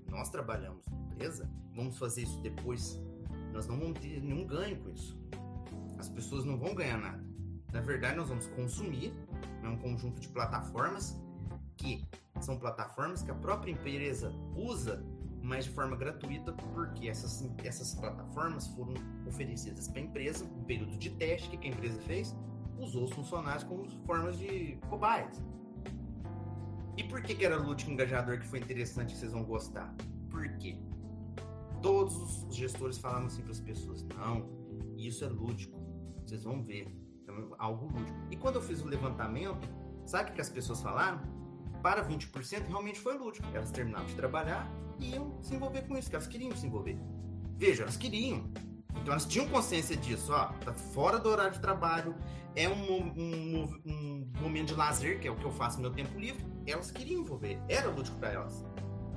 [0.08, 3.00] nós trabalhamos na empresa, vamos fazer isso depois?
[3.52, 5.18] Nós não vamos ter nenhum ganho com isso.
[5.98, 7.24] As pessoas não vão ganhar nada.
[7.72, 9.12] Na verdade, nós vamos consumir
[9.62, 11.18] né, um conjunto de plataformas
[11.76, 12.06] que
[12.40, 15.04] são plataformas que a própria empresa usa,
[15.42, 18.94] mas de forma gratuita, porque essas, essas plataformas foram
[19.26, 22.36] oferecidas para a empresa, um período de teste que a empresa fez,
[22.82, 25.42] usou os funcionários como formas de cobaias.
[26.96, 29.94] E por que, que era lúdico engajador que foi interessante que vocês vão gostar?
[30.30, 30.76] Por quê?
[31.80, 34.48] Todos os gestores falavam assim para as pessoas: não,
[34.96, 35.80] isso é lúdico,
[36.24, 36.86] vocês vão ver,
[37.26, 38.18] é algo lúdico.
[38.30, 39.68] E quando eu fiz o levantamento,
[40.04, 41.20] sabe o que as pessoas falaram?
[41.82, 43.46] Para 20% realmente foi lúdico.
[43.54, 44.70] Elas terminavam de trabalhar
[45.00, 46.96] e iam se envolver com isso, que elas queriam se envolver.
[47.56, 48.50] Veja, elas queriam.
[49.00, 52.14] Então elas tinham consciência disso, ó, tá fora do horário de trabalho,
[52.54, 55.92] é um, um, um, momento de lazer, que é o que eu faço no meu
[55.92, 58.64] tempo livre, elas queriam envolver, era lúdico para elas.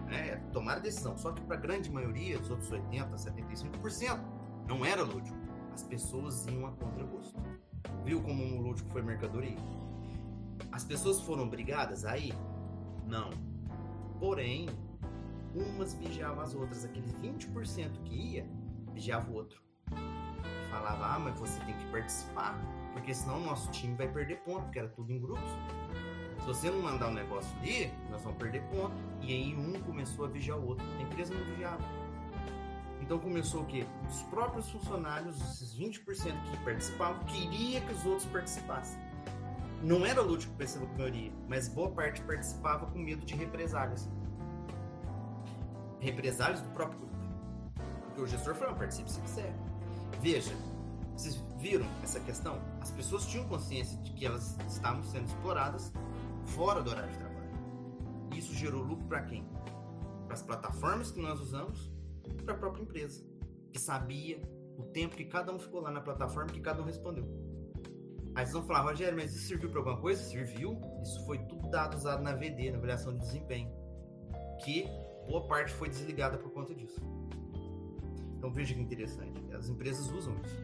[0.06, 0.38] Né?
[0.54, 1.18] Tomar a decisão.
[1.18, 4.20] Só que para a grande maioria, os outros 80%, 75%,
[4.68, 5.38] não era lúdico.
[5.74, 7.40] As pessoas iam a contragosto.
[8.04, 9.58] Viu como o lúdico foi mercadoria?
[10.72, 12.34] As pessoas foram obrigadas a ir?
[13.06, 13.30] Não.
[14.20, 14.70] Porém,
[15.54, 16.86] umas vigiavam as outras.
[16.86, 18.50] Aquele 20% que ia,
[18.94, 19.65] vigiava o outro.
[20.76, 22.60] Falava, ah, mas você tem que participar
[22.96, 25.44] porque senão o nosso time vai perder ponto, porque era tudo em grupos.
[26.40, 28.94] Se você não mandar um negócio ali, nós vamos perder ponto.
[29.22, 30.86] E aí um começou a vigiar o outro.
[30.98, 31.84] A empresa não vigiava.
[33.02, 33.86] Então começou o quê?
[34.10, 36.06] Os próprios funcionários, esses 20%
[36.50, 38.98] que participavam, queria que os outros participassem.
[39.84, 44.10] Não era lúdico para a maioria, mas boa parte participava com medo de represálias.
[46.00, 47.16] Represálias do próprio grupo.
[48.06, 49.54] Porque o gestor falou, participe se quiser.
[50.26, 50.56] Veja,
[51.16, 52.60] vocês viram essa questão?
[52.82, 55.94] As pessoas tinham consciência de que elas estavam sendo exploradas
[56.46, 57.52] fora do horário de trabalho.
[58.36, 59.48] Isso gerou lucro para quem?
[60.26, 61.92] Para as plataformas que nós usamos,
[62.44, 63.24] para a própria empresa,
[63.72, 64.42] que sabia
[64.80, 67.26] o tempo que cada um ficou lá na plataforma, que cada um respondeu.
[68.34, 70.24] Aí vocês vão falar, Rogério, mas isso serviu para alguma coisa?
[70.24, 70.82] Serviu.
[71.04, 73.72] Isso foi tudo dado usado na VD, na avaliação de desempenho.
[74.64, 74.88] Que
[75.28, 77.00] boa parte foi desligada por conta disso.
[78.46, 79.42] Então veja que interessante.
[79.56, 80.64] As empresas usam isso.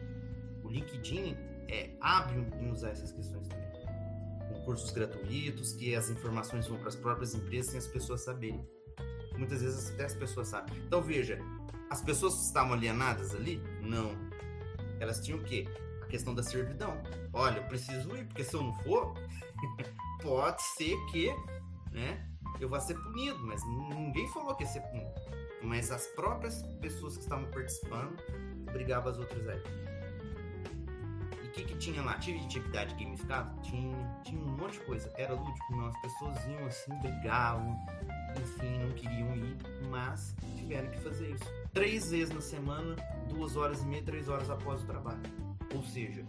[0.62, 1.36] O LinkedIn
[1.68, 3.68] é hábil em usar essas questões também.
[4.46, 8.64] Com cursos gratuitos, que as informações vão para as próprias empresas sem as pessoas saberem.
[9.36, 10.80] Muitas vezes até as pessoas sabem.
[10.86, 11.40] Então veja,
[11.90, 13.60] as pessoas estavam alienadas ali?
[13.80, 14.12] Não.
[15.00, 15.66] Elas tinham o quê?
[16.08, 17.02] questão da servidão.
[17.32, 19.14] Olha, eu preciso ir, porque se eu não for,
[20.22, 21.34] pode ser que,
[21.90, 22.28] né,
[22.60, 25.10] eu vá ser punido, mas ninguém falou que ia ser punido.
[25.62, 28.18] Mas as próprias pessoas que estavam participando
[28.68, 29.62] obrigavam as outras a ir.
[31.42, 32.18] E o que, que tinha lá?
[32.18, 33.52] Tinha atividade gamificada?
[33.62, 35.12] Tinha, tinha um monte de coisa.
[35.16, 35.86] Era lúdico, não.
[35.86, 37.78] As pessoas iam assim, brigavam,
[38.40, 39.56] enfim, não queriam ir,
[39.90, 41.44] mas tiveram que fazer isso.
[41.72, 42.96] Três vezes na semana,
[43.28, 45.22] duas horas e meia, três horas após o trabalho.
[45.74, 46.24] Ou seja,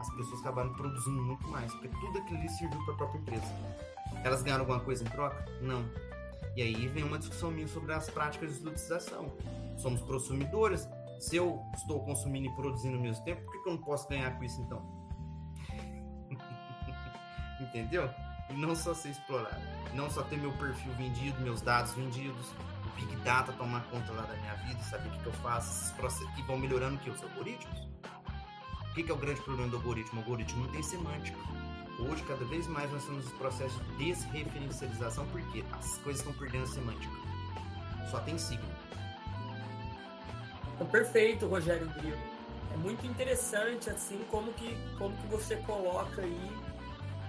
[0.00, 3.54] as pessoas acabaram produzindo muito mais, porque tudo aquilo ali serviu para a própria empresa.
[4.22, 5.44] Elas ganharam alguma coisa em troca?
[5.60, 5.84] Não.
[6.56, 9.32] E aí vem uma discussão minha sobre as práticas de ludicização.
[9.76, 10.88] Somos consumidores.
[11.18, 14.08] Se eu estou consumindo e produzindo ao mesmo tempo, por que, que eu não posso
[14.08, 14.82] ganhar com isso então?
[17.60, 18.08] Entendeu?
[18.50, 19.60] E não só ser explorado.
[19.94, 22.52] Não só ter meu perfil vendido, meus dados vendidos,
[22.84, 25.94] o Big Data tomar conta lá da minha vida, saber o que, que eu faço,
[26.34, 27.88] que vão melhorando que os algoritmos.
[28.90, 30.20] O que é o grande problema do algoritmo?
[30.20, 31.38] O algoritmo não tem semântica.
[31.98, 36.64] Hoje, cada vez mais, nós estamos em processo de desreferencialização porque as coisas estão perdendo
[36.64, 37.14] a semântica.
[38.10, 38.68] Só tem signo.
[40.74, 42.18] Então, perfeito, Rogério Grilo.
[42.72, 46.50] É muito interessante, assim, como que, como que você coloca aí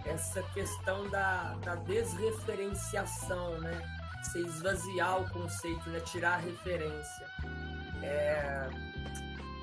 [0.05, 3.81] essa questão da, da desreferenciação, né?
[4.23, 5.99] Você esvaziar o conceito, né?
[5.99, 7.27] Tirar a referência.
[8.01, 8.69] É...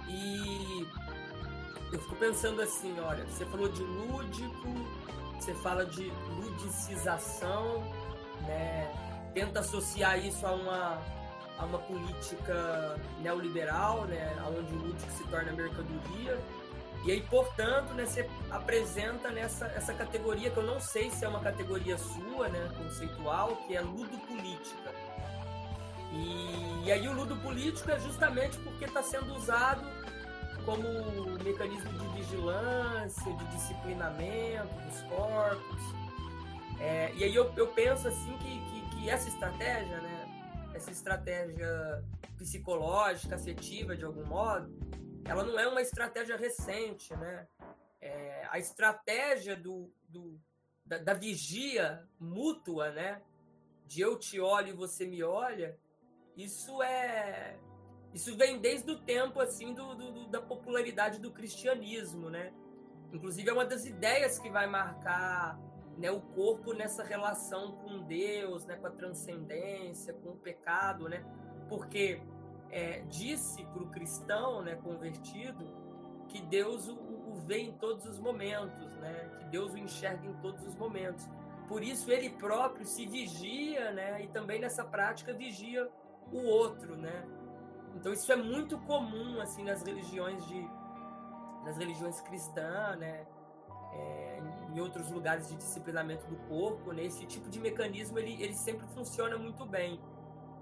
[0.08, 0.86] E
[1.92, 4.68] eu fico pensando assim, olha, você falou de lúdico,
[5.38, 7.82] você fala de ludicização,
[8.46, 8.90] né?
[9.34, 11.02] Tenta associar isso a uma,
[11.58, 14.34] a uma política neoliberal, né?
[14.48, 16.38] Onde o lúdico se torna mercadoria.
[17.04, 21.28] E aí, portanto, né, você apresenta nessa essa categoria que eu não sei se é
[21.28, 24.94] uma categoria sua, né, conceitual, que é ludopolítica.
[26.12, 29.82] E, e aí o ludopolítico é justamente porque está sendo usado
[30.64, 35.82] como mecanismo de vigilância, de disciplinamento dos corpos.
[36.80, 42.04] É, e aí eu, eu penso assim que, que, que, essa estratégia, né, essa estratégia
[42.36, 44.72] psicológica, afetiva de algum modo,
[45.24, 47.46] ela não é uma estratégia recente, né?
[48.00, 50.40] É, a estratégia do, do
[50.84, 53.22] da, da, vigia mútua, né?
[53.86, 55.78] De eu te olho e você me olha,
[56.36, 57.56] isso é
[58.12, 62.52] isso vem desde o tempo assim do, do, da popularidade do cristianismo, né?
[63.12, 65.58] Inclusive é uma das ideias que vai marcar
[65.96, 71.24] né, o corpo nessa relação com Deus, né, com a transcendência, com o pecado, né?
[71.68, 72.22] Porque
[72.70, 75.64] é, disse para o cristão, né, convertido,
[76.28, 79.30] que Deus o, o vê em todos os momentos, né?
[79.38, 81.28] Que Deus o enxerga em todos os momentos.
[81.68, 84.22] Por isso ele próprio se vigia, né?
[84.22, 85.88] E também nessa prática vigia
[86.30, 87.26] o outro, né?
[87.94, 90.68] Então isso é muito comum assim nas religiões de
[91.64, 93.26] nas religiões cristãs, né?
[93.94, 94.38] É,
[94.72, 97.04] em outros lugares de disciplinamento do corpo, né?
[97.04, 100.00] Esse tipo de mecanismo ele, ele sempre funciona muito bem.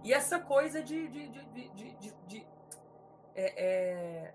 [0.03, 2.47] E essa coisa de, de, de, de, de, de
[3.35, 4.35] é, é,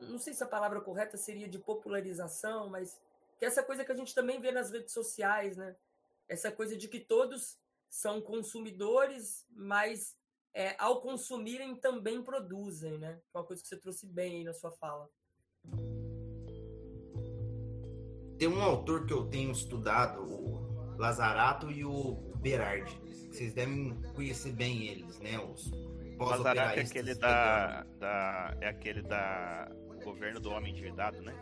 [0.00, 3.00] não sei se a palavra correta seria de popularização, mas
[3.38, 5.76] que é essa coisa que a gente também vê nas redes sociais, né?
[6.28, 10.16] Essa coisa de que todos são consumidores, mas
[10.54, 13.20] é, ao consumirem também produzem, né?
[13.34, 15.08] É uma coisa que você trouxe bem aí na sua fala.
[18.38, 23.00] Tem um autor que eu tenho estudado, o Lazarato e o Berardi.
[23.30, 25.38] Vocês devem conhecer bem eles, né?
[25.38, 25.70] Os
[26.18, 29.70] o Lazarato é aquele da, da, é aquele da
[30.04, 31.34] governo do homem endividado, né?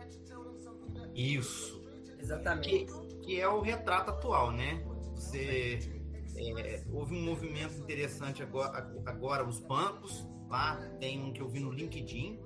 [1.13, 1.81] Isso.
[2.19, 2.85] Exatamente.
[2.85, 4.83] Que, que é o retrato atual, né?
[5.15, 6.00] Você
[6.37, 11.59] é, houve um movimento interessante agora, agora, os bancos, lá tem um que eu vi
[11.59, 12.39] no LinkedIn,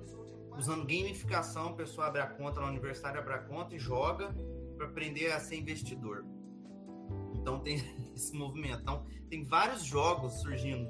[0.56, 4.34] usando gamificação, a pessoa abre a conta na universidade, abre a conta e joga
[4.76, 6.24] para aprender a ser investidor.
[7.34, 7.76] Então tem
[8.14, 8.80] esse movimento.
[8.82, 10.88] Então tem vários jogos surgindo,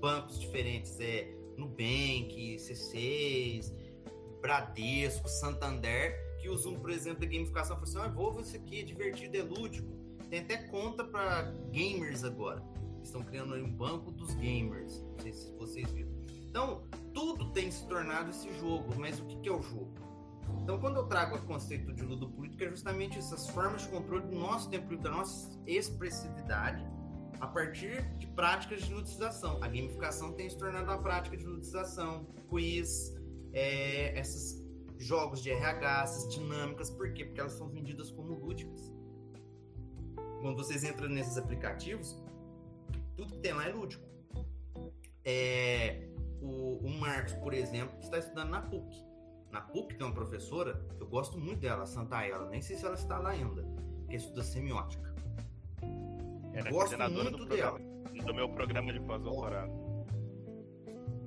[0.00, 3.72] bancos diferentes, é Nubank, C6,
[4.40, 8.82] Bradesco, Santander, que usam, por exemplo, a gamificação, falam assim, ah, vou isso aqui, é
[8.84, 9.97] divertido, é lúdico
[10.28, 12.62] tem até conta para gamers agora.
[13.02, 15.02] Estão criando um banco dos gamers.
[15.02, 16.10] Não sei se vocês viram.
[16.48, 16.82] Então,
[17.14, 18.94] tudo tem se tornado esse jogo.
[18.96, 19.92] Mas o que, é o jogo?
[20.62, 24.36] Então, quando eu trago o conceito de ludopolítica, é justamente essas formas de controle do
[24.36, 26.84] nosso tempo da nossa expressividade,
[27.40, 29.56] a partir de práticas de ludização.
[29.62, 33.14] A gamificação tem se tornado uma prática de ludização, quiz,
[33.52, 34.62] é, esses
[34.98, 37.24] jogos de RH, essas dinâmicas, por quê?
[37.24, 38.92] Porque elas são vendidas como lúdicas.
[40.40, 42.16] Quando vocês entram nesses aplicativos,
[43.16, 44.06] tudo que tem lá é lúdico.
[45.24, 46.08] É,
[46.40, 49.04] o, o Marcos, por exemplo, está estudando na PUC.
[49.50, 52.94] Na PUC tem uma professora, eu gosto muito dela, Santa Ela, nem sei se ela
[52.94, 53.64] está lá ainda,
[54.08, 55.14] que estuda semiótica.
[56.52, 58.24] Era gosto muito do, programa, dela.
[58.24, 59.72] do meu programa de pós-doutorado.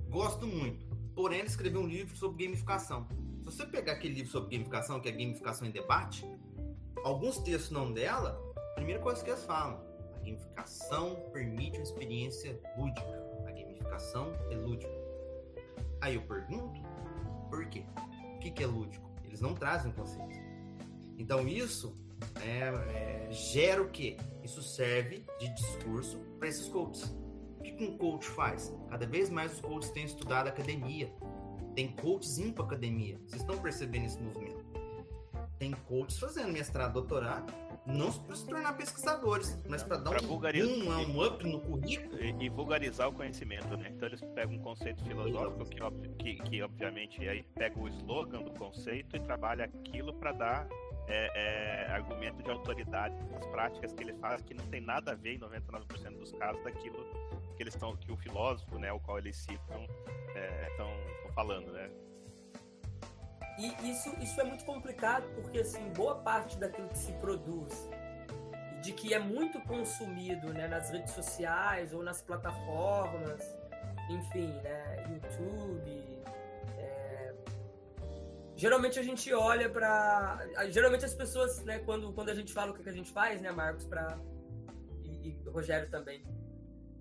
[0.09, 0.85] Gosto muito.
[1.15, 3.07] Porém, ela escreveu um livro sobre gamificação.
[3.39, 6.25] Se você pegar aquele livro sobre gamificação, que é Gamificação em Debate,
[7.03, 8.39] alguns textos não dela,
[8.81, 9.79] primeira coisa que eles falam,
[10.15, 13.23] a gamificação permite uma experiência lúdica.
[13.45, 14.91] A gamificação é lúdica.
[16.01, 16.81] Aí eu pergunto,
[17.47, 17.85] por quê?
[18.35, 19.07] O que, é lúdico?
[19.23, 20.35] Eles não trazem conceito.
[21.15, 21.95] Então isso
[22.43, 24.17] é, é, gera o quê?
[24.43, 27.03] Isso serve de discurso para esses coaches.
[27.59, 28.73] O que um coach faz?
[28.89, 31.13] Cada vez mais os coaches têm estudado academia.
[31.75, 33.19] Tem coaches indo para academia.
[33.27, 34.65] Vocês estão percebendo esse movimento?
[35.61, 37.53] Tem coaches fazendo mestrado, doutorado,
[37.85, 42.19] não para se tornar pesquisadores, mas para dar um, um, um up no currículo.
[42.19, 43.91] E, e, vulgarizar o conhecimento, né?
[43.95, 48.49] Então eles pegam um conceito filosófico que, que, que obviamente, aí pega o slogan do
[48.57, 50.67] conceito e trabalha aquilo para dar
[51.07, 55.15] é, é, argumento de autoridade nas práticas que ele faz que não tem nada a
[55.15, 57.05] ver em 99% dos casos daquilo
[57.55, 59.87] que eles estão que o filósofo, né, o qual eles citam,
[60.71, 61.87] estão é, falando, né?
[63.61, 67.89] E isso, isso é muito complicado porque assim boa parte daquilo que se produz
[68.81, 73.55] de que é muito consumido né, nas redes sociais ou nas plataformas,
[74.09, 76.11] enfim, né, YouTube,
[78.61, 80.39] geralmente a gente olha para
[80.69, 83.51] geralmente as pessoas né quando quando a gente fala o que, a gente faz né
[83.51, 84.19] Marcos para
[85.03, 86.23] e, e, Rogério também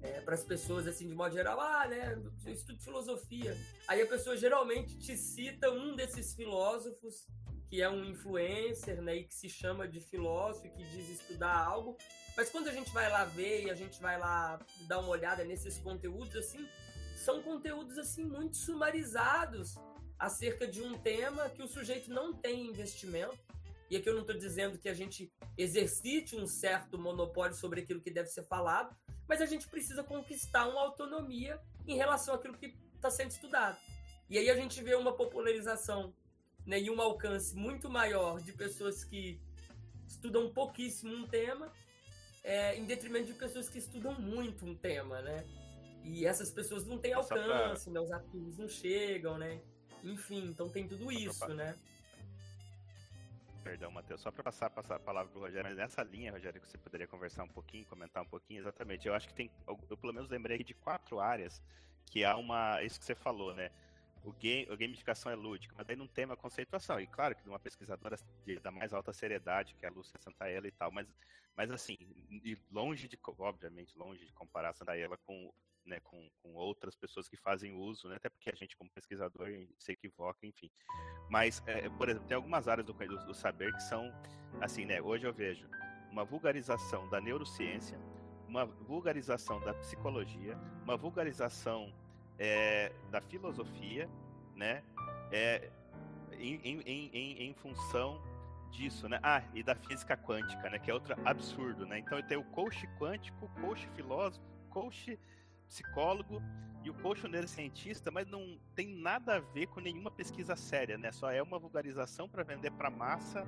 [0.02, 3.56] é, para as pessoas assim de modo geral ah né eu estudo filosofia
[3.88, 7.26] aí a pessoa geralmente te cita um desses filósofos
[7.68, 11.96] que é um influencer né e que se chama de filósofo que diz estudar algo
[12.36, 15.44] mas quando a gente vai lá ver e a gente vai lá dar uma olhada
[15.44, 16.66] nesses conteúdos assim
[17.16, 19.76] são conteúdos assim muito sumarizados
[20.20, 23.38] acerca de um tema que o sujeito não tem investimento.
[23.90, 28.00] E aqui eu não estou dizendo que a gente exercite um certo monopólio sobre aquilo
[28.00, 28.96] que deve ser falado,
[29.28, 33.76] mas a gente precisa conquistar uma autonomia em relação àquilo que está sendo estudado.
[34.28, 36.14] E aí a gente vê uma popularização
[36.64, 39.40] né, e um alcance muito maior de pessoas que
[40.06, 41.72] estudam pouquíssimo um tema,
[42.44, 45.44] é, em detrimento de pessoas que estudam muito um tema, né?
[46.04, 47.92] E essas pessoas não têm alcance, pra...
[47.92, 48.00] né?
[48.00, 49.60] os ativos não chegam, né?
[50.02, 51.76] Enfim, então tem tudo isso, né?
[53.62, 56.60] Perdão, Matheus, só para passar, passar a palavra para o Rogério, mas nessa linha, Rogério,
[56.60, 59.06] que você poderia conversar um pouquinho, comentar um pouquinho, exatamente.
[59.06, 61.62] Eu acho que tem, eu pelo menos lembrei de quatro áreas
[62.06, 63.70] que há uma, isso que você falou, né?
[64.24, 66.98] O game, a gamificação é lúdica, mas daí não tem uma conceituação.
[67.00, 70.18] E claro que de uma pesquisadora de, da mais alta seriedade, que é a Lúcia
[70.20, 71.06] Santaella e tal, mas,
[71.56, 71.96] mas assim,
[72.70, 75.52] longe de, obviamente, longe de comparar a Santaella com
[75.84, 79.48] né, com, com outras pessoas que fazem uso, né, até porque a gente, como pesquisador,
[79.78, 80.70] se equivoca, enfim.
[81.28, 84.12] Mas, é, por exemplo, tem algumas áreas do, do, do, saber que são,
[84.60, 85.68] assim, né, hoje eu vejo
[86.10, 87.98] uma vulgarização da neurociência,
[88.48, 91.92] uma vulgarização da psicologia, uma vulgarização
[92.38, 94.08] é, da filosofia,
[94.56, 94.82] né,
[95.30, 95.70] é,
[96.38, 98.20] em, em, em, em função
[98.70, 99.18] disso, né?
[99.22, 100.78] Ah, e da física quântica, né?
[100.78, 101.98] Que é outro absurdo, né?
[101.98, 105.18] Então tenho o coach quântico, coach filósofo, coach
[105.70, 106.42] psicólogo
[106.82, 111.12] e o coach neurocientista, mas não tem nada a ver com nenhuma pesquisa séria, né?
[111.12, 113.44] Só é uma vulgarização para vender para massa,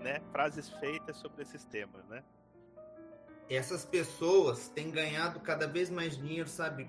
[0.00, 0.20] né?
[0.30, 2.22] Frases feitas sobre esses temas, né?
[3.48, 6.88] Essas pessoas têm ganhado cada vez mais dinheiro, sabe?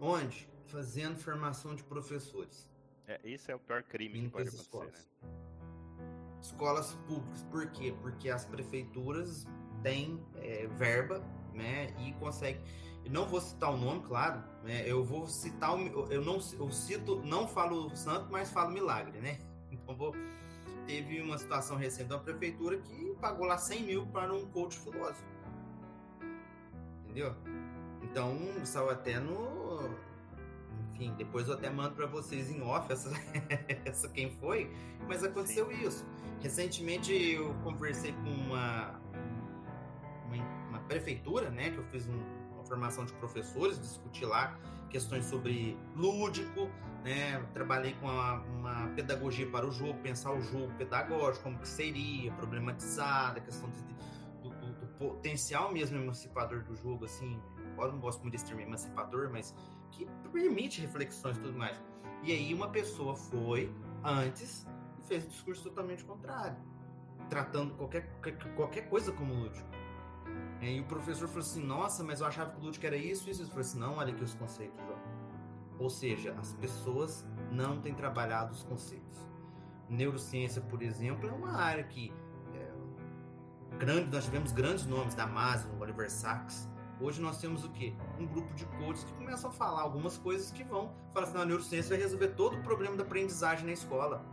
[0.00, 0.48] Onde?
[0.66, 2.70] Fazendo formação de professores.
[3.06, 5.10] É, isso é o pior crime que pode acontecer, escolas.
[5.22, 5.30] né?
[6.42, 7.42] Escolas públicas.
[7.44, 7.94] Por quê?
[8.02, 9.46] Porque as prefeituras
[9.82, 11.20] têm é, verba,
[11.54, 11.86] né?
[11.98, 12.62] E conseguem
[13.10, 14.82] não vou citar o nome, claro, né?
[14.86, 19.38] Eu vou citar o, eu não eu cito, não falo santo, mas falo milagre, né?
[19.70, 20.14] Então vou
[20.86, 25.22] teve uma situação recente da prefeitura que pagou lá 100 mil para um coach filósofo,
[27.04, 27.34] entendeu?
[28.02, 28.34] Então
[28.64, 29.90] saiu até no,
[30.94, 33.10] enfim, depois eu até mando para vocês em off essa,
[33.84, 34.70] essa quem foi,
[35.06, 35.86] mas aconteceu Sim.
[35.86, 36.06] isso.
[36.40, 39.00] Recentemente eu conversei com uma,
[40.26, 41.70] uma, uma prefeitura, né?
[41.70, 42.37] Que eu fiz um
[42.68, 44.58] formação de professores, discutir lá
[44.90, 46.70] questões sobre lúdico,
[47.04, 47.42] né?
[47.52, 52.32] Trabalhei com uma, uma, pedagogia para o jogo, pensar o jogo pedagógico, como que seria,
[52.32, 53.82] problematizada, questão de,
[54.42, 57.40] do, do, do, potencial mesmo emancipador do jogo, assim,
[57.76, 59.54] eu não gosto muito desse termo emancipador, mas
[59.92, 61.80] que permite reflexões e tudo mais.
[62.22, 64.66] E aí uma pessoa foi antes
[64.98, 66.56] e fez um discurso totalmente contrário,
[67.28, 68.10] tratando qualquer,
[68.56, 69.77] qualquer coisa como lúdico.
[70.60, 73.42] E o professor falou assim: Nossa, mas eu achava que o lúdico era isso, isso.
[73.42, 74.84] Ele falou assim: Não, olha aqui os conceitos.
[74.88, 75.82] Ó.
[75.82, 79.18] Ou seja, as pessoas não têm trabalhado os conceitos.
[79.88, 82.12] Neurociência, por exemplo, é uma área que
[82.54, 86.68] é, grande, nós tivemos grandes nomes da Maslow, Oliver Sacks.
[87.00, 87.94] Hoje nós temos o quê?
[88.18, 91.44] Um grupo de coaches que começam a falar algumas coisas que vão falar assim: a
[91.44, 94.24] neurociência vai resolver todo o problema da aprendizagem na escola.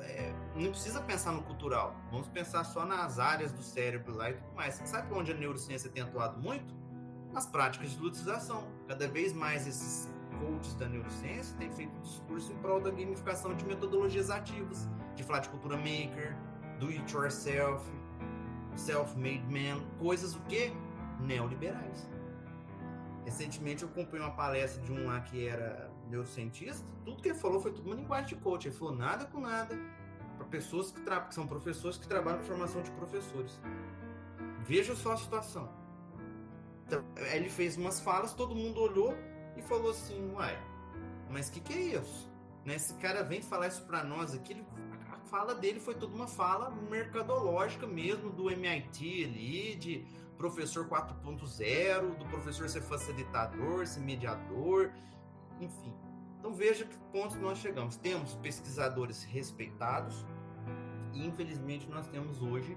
[0.00, 4.34] É, não precisa pensar no cultural, vamos pensar só nas áreas do cérebro lá e
[4.34, 4.74] tudo mais.
[4.84, 6.74] Sabe onde a neurociência tem atuado muito?
[7.32, 8.66] Nas práticas de lutização.
[8.86, 13.64] Cada vez mais esses coaches da neurociência têm feito discurso em prol da gamificação de
[13.64, 16.36] metodologias ativas, de falar de cultura maker,
[16.78, 17.84] do it yourself,
[18.74, 20.72] self-made man, coisas o quê?
[21.20, 22.08] Neoliberais.
[23.24, 27.60] Recentemente eu acompanhei uma palestra de um lá que era neurocientista, tudo que ele falou
[27.60, 28.68] foi tudo uma linguagem de coach.
[28.68, 29.78] Ele falou nada com nada,
[30.36, 33.60] para pessoas que, que, são professores que trabalham com formação de professores.
[34.60, 35.68] Veja só a situação.
[36.86, 39.14] Então, ele fez umas falas, todo mundo olhou
[39.56, 40.56] e falou assim: Uai,
[41.30, 42.30] mas o que, que é isso?
[42.64, 42.76] Né?
[42.76, 44.64] Esse cara vem falar isso para nós aqui.
[45.10, 50.04] a fala dele foi toda uma fala mercadológica mesmo, do MIT ali, de
[50.36, 54.92] professor 4.0, do professor ser facilitador, ser mediador,
[55.60, 55.92] enfim.
[56.38, 57.96] Então veja que pontos nós chegamos.
[57.96, 60.24] Temos pesquisadores respeitados
[61.12, 62.76] e infelizmente nós temos hoje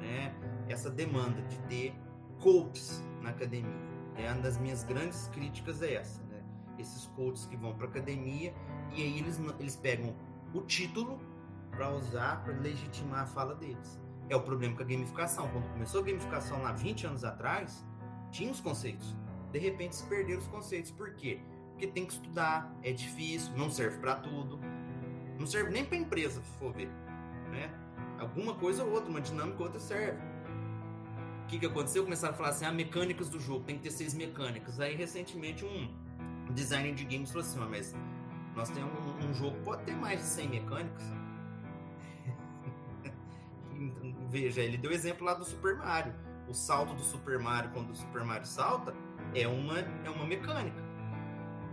[0.00, 0.34] né,
[0.68, 1.94] essa demanda de ter
[2.40, 3.86] coaches na academia.
[4.16, 6.42] É uma das minhas grandes críticas é essa, né?
[6.78, 8.54] Esses coaches que vão para academia
[8.94, 10.14] e aí eles, eles pegam
[10.54, 11.18] o título
[11.70, 14.00] para usar para legitimar a fala deles.
[14.28, 15.48] É o problema com a gamificação.
[15.50, 17.84] Quando começou a gamificação lá 20 anos atrás,
[18.30, 19.14] tinha os conceitos.
[19.52, 20.90] De repente se perderam os conceitos.
[20.90, 21.40] Por quê?
[21.76, 24.58] Porque tem que estudar, é difícil, não serve para tudo.
[25.38, 26.88] Não serve nem para empresa, se for ver.
[27.50, 27.70] Né?
[28.18, 30.18] Alguma coisa ou outra, uma dinâmica ou outra serve.
[31.42, 32.02] O que, que aconteceu?
[32.02, 34.80] Começaram a falar assim: ah, mecânicas do jogo, tem que ter seis mecânicas.
[34.80, 35.94] Aí, recentemente, um
[36.50, 37.94] designer de games falou assim: mas
[38.54, 41.04] nós temos um, um jogo pode ter mais de 100 mecânicas.
[44.30, 46.14] Veja, ele deu exemplo lá do Super Mario.
[46.48, 48.94] O salto do Super Mario, quando o Super Mario salta,
[49.34, 50.85] é uma, é uma mecânica.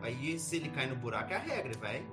[0.04, 2.06] Aí se ele cai no buraco é a regra, ele vai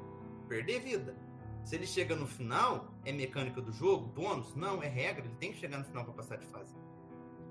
[0.49, 1.17] perder vida.
[1.65, 4.55] Se ele chega no final, é mecânica do jogo, bônus?
[4.55, 6.73] Não, é regra, ele tem que chegar no final para passar de fase.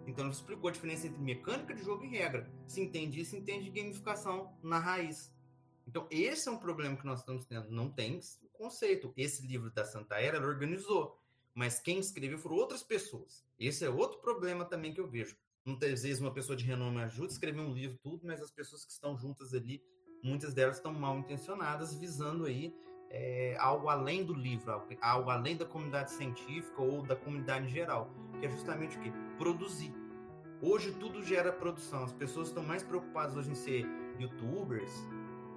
[0.08, 2.50] Então ele explicou a diferença entre mecânica de jogo e regra.
[2.66, 5.30] Se entende isso, entende gamificação na raiz.
[5.86, 7.70] Então esse é um problema que nós estamos tendo.
[7.70, 8.22] Não tem
[8.54, 9.14] conceito.
[9.18, 11.20] Esse livro da Santa Era ela organizou,
[11.54, 13.46] mas quem escreveu foram outras pessoas.
[13.60, 15.36] Esse é outro problema também que eu vejo.
[15.66, 18.86] Muitas vezes uma pessoa de renome ajuda a escrever um livro, tudo, mas as pessoas
[18.86, 19.84] que estão juntas ali
[20.24, 22.74] muitas delas estão mal intencionadas, visando aí
[23.10, 27.70] é, algo além do livro, algo, algo, além da comunidade científica ou da comunidade em
[27.70, 29.12] geral, que é justamente o que?
[29.38, 29.94] Produzir.
[30.62, 33.86] Hoje tudo gera produção, as pessoas estão mais preocupadas hoje em ser
[34.20, 35.08] youtubers,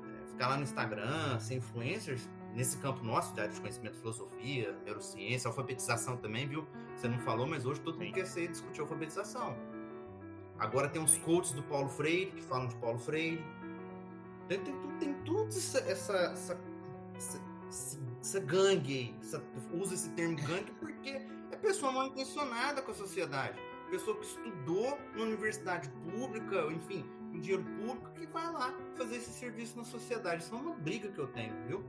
[0.05, 6.17] é, ficar lá no Instagram, ser influencers, nesse campo nosso, de conhecimento, filosofia, neurociência, alfabetização
[6.17, 6.67] também, viu?
[6.97, 8.05] Você não falou, mas hoje todo Sim.
[8.05, 9.57] mundo quer ser discutir alfabetização.
[10.59, 13.43] Agora tem os coaches do Paulo Freire, que falam de Paulo Freire,
[14.49, 16.61] tem, tem, tem tudo essa, essa, essa,
[17.15, 17.41] essa,
[18.21, 19.41] essa gangue aí.
[19.73, 21.11] Usa esse termo gangue porque
[21.51, 23.59] é pessoa mal intencionada com a sociedade.
[23.91, 29.31] Pessoa que estudou na universidade pública, enfim, com dinheiro público, que vai lá fazer esse
[29.31, 30.43] serviço na sociedade.
[30.43, 31.85] Isso é uma briga que eu tenho, viu?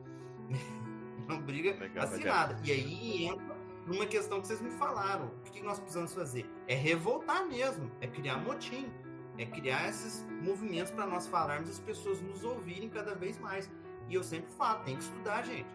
[1.27, 2.59] uma briga Legal, assinada.
[2.65, 3.55] E aí entra
[3.87, 5.27] numa questão que vocês me falaram.
[5.27, 6.49] O que nós precisamos fazer?
[6.67, 8.91] É revoltar mesmo, é criar motim
[9.37, 13.69] é criar esses movimentos para nós falarmos e as pessoas nos ouvirem cada vez mais.
[14.09, 15.67] E eu sempre falo, tem que estudar, gente.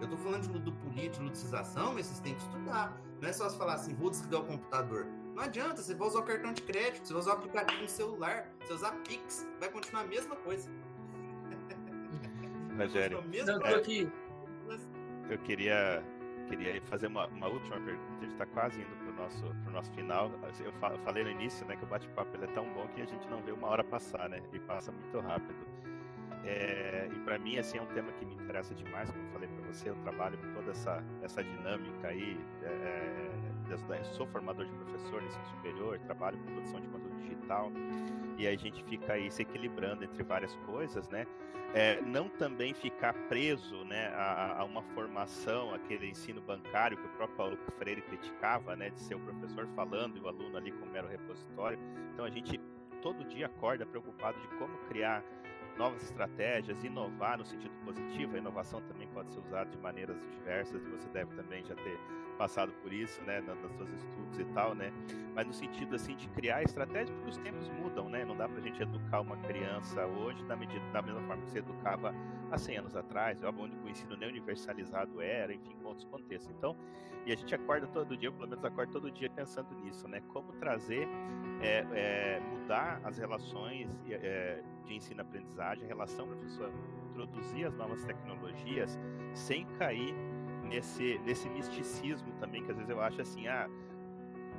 [0.00, 3.00] Eu tô falando de luto político, luticização, mas vocês têm que estudar.
[3.20, 5.06] Não é só você falar assim, vou desligar o computador.
[5.34, 7.88] Não adianta, você vai usar o cartão de crédito, você vai usar o aplicativo no
[7.88, 10.70] celular, você vai usar Pix, vai continuar a mesma coisa.
[12.76, 13.22] Rogério, é,
[15.30, 16.04] eu queria,
[16.48, 20.30] queria fazer uma, uma última pergunta, a gente está quase indo nosso, pro nosso final.
[20.48, 20.72] Assim, eu
[21.04, 23.52] falei no início, né, que o bate-papo é tão bom que a gente não vê
[23.52, 24.42] uma hora passar, né?
[24.52, 25.66] E passa muito rápido.
[26.44, 29.48] É, e para mim, assim, é um tema que me interessa demais, como eu falei
[29.48, 33.30] para você, eu trabalho com toda essa, essa dinâmica aí é,
[34.12, 37.70] sou formador de professor no ensino superior, trabalho com produção de conteúdo digital,
[38.38, 41.26] e a gente fica aí se equilibrando entre várias coisas, né?
[41.74, 47.08] É, não também ficar preso né, a, a, uma formação, aquele ensino bancário que o
[47.10, 50.90] próprio Paulo Freire criticava, né, de ser o professor falando e o aluno ali como
[50.90, 51.78] mero repositório.
[52.14, 52.58] Então a gente
[53.02, 55.22] todo dia acorda preocupado de como criar
[55.76, 58.36] novas estratégias, inovar no sentido positivo.
[58.36, 61.98] A inovação também pode ser usada de maneiras diversas e você deve também já ter
[62.36, 64.92] passado por isso, né, nos seus estudos e tal, né?
[65.34, 68.24] Mas no sentido assim de criar estratégias porque os tempos mudam, né?
[68.24, 71.50] Não dá para a gente educar uma criança hoje da medida da mesma forma que
[71.50, 72.14] se educava
[72.50, 76.54] há 100 anos atrás, onde o ensino nem universalizado era, enfim, outros contextos.
[76.56, 76.76] Então,
[77.24, 80.22] e a gente acorda todo dia, pelo menos acorda todo dia pensando nisso, né?
[80.28, 81.08] Como trazer,
[81.60, 86.72] é, é, mudar as relações é, de ensino-aprendizagem, relação professor,
[87.10, 88.98] introduzir as novas tecnologias
[89.34, 90.14] sem cair
[90.66, 93.68] nesse, nesse misticismo também, que às vezes eu acho assim, ah,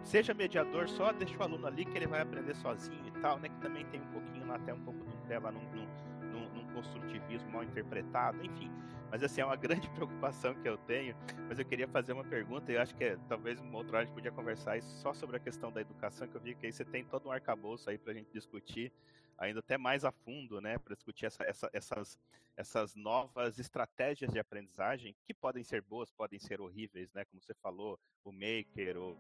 [0.04, 3.50] seja mediador só, deixa o aluno ali que ele vai aprender sozinho e tal, né?
[3.50, 6.50] Que também tem um pouquinho lá, até um pouco de um pé lá num, num,
[6.50, 8.72] num, construtivismo mal interpretado, enfim.
[9.10, 11.16] Mas assim, é uma grande preocupação que eu tenho,
[11.48, 14.04] mas eu queria fazer uma pergunta, e eu acho que é, talvez uma outra hora
[14.04, 16.72] a gente podia conversar só sobre a questão da educação, que eu vi que aí
[16.72, 18.92] você tem todo um arcabouço aí para a gente discutir
[19.38, 22.20] ainda até mais a fundo, né, para discutir essa, essa, essas,
[22.56, 27.54] essas novas estratégias de aprendizagem que podem ser boas, podem ser horríveis, né, como você
[27.56, 29.18] falou, o maker, o,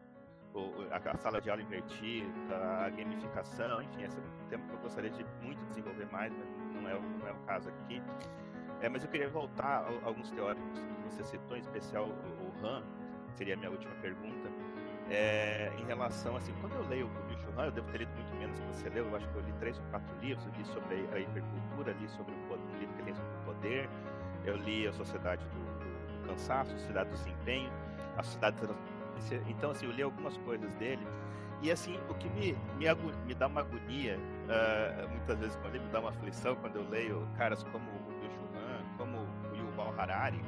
[0.53, 4.79] o a, sala de aula invertida, a gamificação, enfim, esse é um tema que eu
[4.79, 8.01] gostaria de muito desenvolver mais, mas não é, o, não é o caso aqui.
[8.81, 12.09] É, mas eu queria voltar a, a alguns teóricos que você citou, em especial o,
[12.09, 12.83] o Han,
[13.33, 14.49] seria a minha última pergunta,
[15.09, 18.35] é, em relação, assim, quando eu leio o Bill Churran, eu devo ter lido muito
[18.35, 20.65] menos que você leu, eu acho que eu li três ou quatro livros, eu li
[20.65, 23.89] sobre a hipercultura, li sobre o um livro que sobre o poder,
[24.45, 27.71] eu li a Sociedade do, do, Cansaço, a Sociedade do Desempenho,
[28.17, 28.57] a Sociedade
[29.47, 31.05] então, assim, eu li algumas coisas dele,
[31.61, 32.85] e assim, o que me, me,
[33.25, 36.87] me dá uma agonia, uh, muitas vezes quando ele me dá uma aflição, quando eu
[36.89, 39.17] leio caras como o Bill Churran, como
[39.51, 40.39] o Yuval Harari,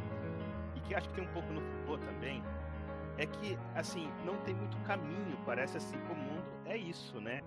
[0.76, 2.43] e que acho que tem um pouco no Foucault também,
[3.20, 7.41] é que, assim, não tem muito caminho, parece assim, que o mundo é isso, né?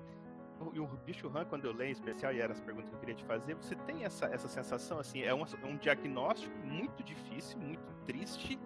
[0.74, 3.00] E o Bicho Han, quando eu leio em especial, e eram as perguntas que eu
[3.00, 7.58] queria te fazer, você tem essa, essa sensação, assim, é um, um diagnóstico muito difícil,
[7.58, 8.60] muito triste,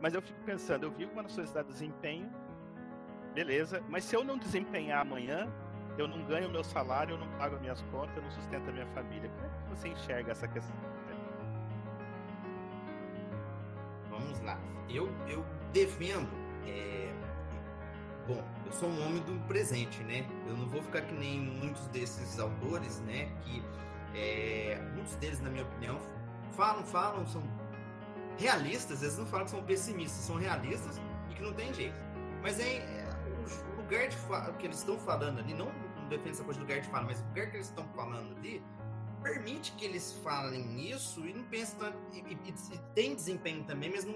[0.00, 2.30] mas eu fico pensando, eu vivo uma sociedade de desempenho,
[3.34, 5.52] beleza, mas se eu não desempenhar amanhã,
[5.98, 8.72] eu não ganho meu salário, eu não pago as minhas contas, eu não sustento a
[8.72, 9.28] minha família.
[9.28, 10.76] Como é que você enxerga essa questão?
[14.08, 14.56] Vamos lá.
[14.88, 16.28] Eu, eu defendo.
[16.66, 17.12] É...
[18.26, 20.26] Bom, eu sou um homem do presente, né?
[20.46, 23.30] Eu não vou ficar que nem muitos desses autores, né?
[23.42, 23.62] Que
[24.14, 24.80] é...
[24.94, 25.98] muitos deles, na minha opinião,
[26.52, 27.42] falam, falam, são
[28.38, 29.02] realistas.
[29.02, 31.00] Eles não falam que são pessimistas, são realistas
[31.30, 31.96] e que não tem jeito.
[32.42, 33.06] Mas é,
[33.72, 35.70] o lugar de fala que eles estão falando ali, não,
[36.08, 38.62] defendo essa coisa do lugar de fala, mas o lugar que eles estão falando ali
[39.22, 41.44] permite que eles falem isso e não
[41.78, 44.14] tanto, e, e, e, tem desempenho também, mas não,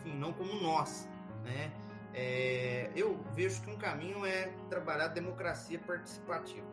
[0.00, 1.08] enfim, não como nós,
[1.44, 1.72] né?
[2.12, 6.66] É, eu vejo que um caminho é trabalhar a democracia participativa.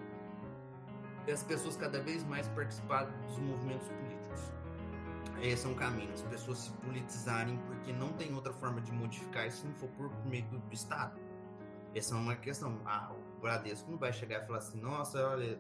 [1.27, 4.51] E as pessoas cada vez mais participarem dos movimentos políticos.
[5.41, 9.45] Esse é um caminho, as pessoas se politizarem, porque não tem outra forma de modificar
[9.45, 11.19] isso se não for por meio do, do Estado.
[11.93, 12.81] Essa é uma questão.
[12.85, 15.59] Ah, o Bradesco não vai chegar e falar assim: nossa, olha,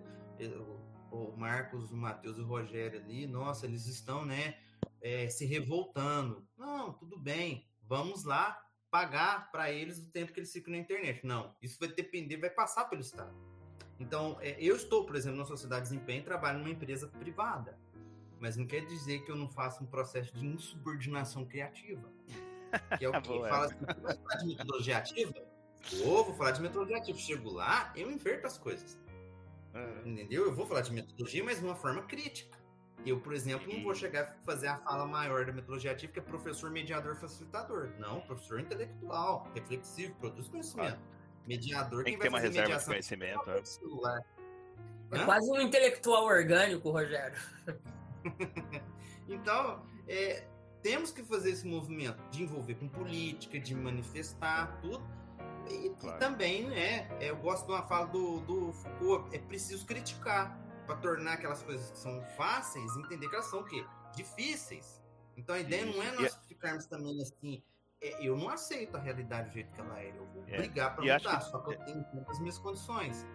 [1.11, 4.55] o Marcos, o Matheus e o Rogério ali, nossa, eles estão, né,
[5.01, 6.47] é, se revoltando.
[6.57, 11.25] Não, tudo bem, vamos lá pagar para eles o tempo que eles ficam na internet.
[11.25, 13.33] Não, isso vai depender, vai passar pelo Estado.
[13.99, 17.77] Então, é, eu estou, por exemplo, na Sociedade de Desempenho, trabalho numa empresa privada,
[18.39, 22.11] mas não quer dizer que eu não faça um processo de insubordinação criativa.
[22.97, 25.47] Que é o que fala assim, vai falar de metodologia ativa?
[26.03, 27.17] Vou, vou falar de metodologia ativa.
[27.17, 28.97] Chego lá, eu inverto as coisas.
[30.05, 30.45] Entendeu?
[30.45, 32.56] Eu vou falar de metodologia, mas de uma forma crítica.
[33.05, 36.19] Eu, por exemplo, não vou chegar a fazer a fala maior da metodologia ativa, que
[36.19, 37.91] é professor, mediador, facilitador.
[37.99, 40.99] Não, professor intelectual, reflexivo, produz conhecimento.
[41.47, 43.49] Mediador, Tem que ter uma reserva de conhecimento.
[43.49, 43.61] É.
[45.13, 47.37] é quase um intelectual orgânico, Rogério.
[49.29, 50.45] então, é,
[50.81, 55.01] temos que fazer esse movimento de envolver com política, de manifestar tudo.
[55.69, 56.17] E, claro.
[56.17, 60.57] e também, né, é, eu gosto de uma fala do, do Foucault, é preciso criticar
[60.87, 63.85] para tornar aquelas coisas que são fáceis, entender que elas são o quê?
[64.15, 65.03] Difíceis.
[65.35, 67.61] Então a ideia não é nós ficarmos também assim,
[68.01, 70.57] é, eu não aceito a realidade do jeito que ela é, eu vou é.
[70.57, 71.45] brigar para mudar, que...
[71.45, 73.25] só que eu tenho as minhas condições.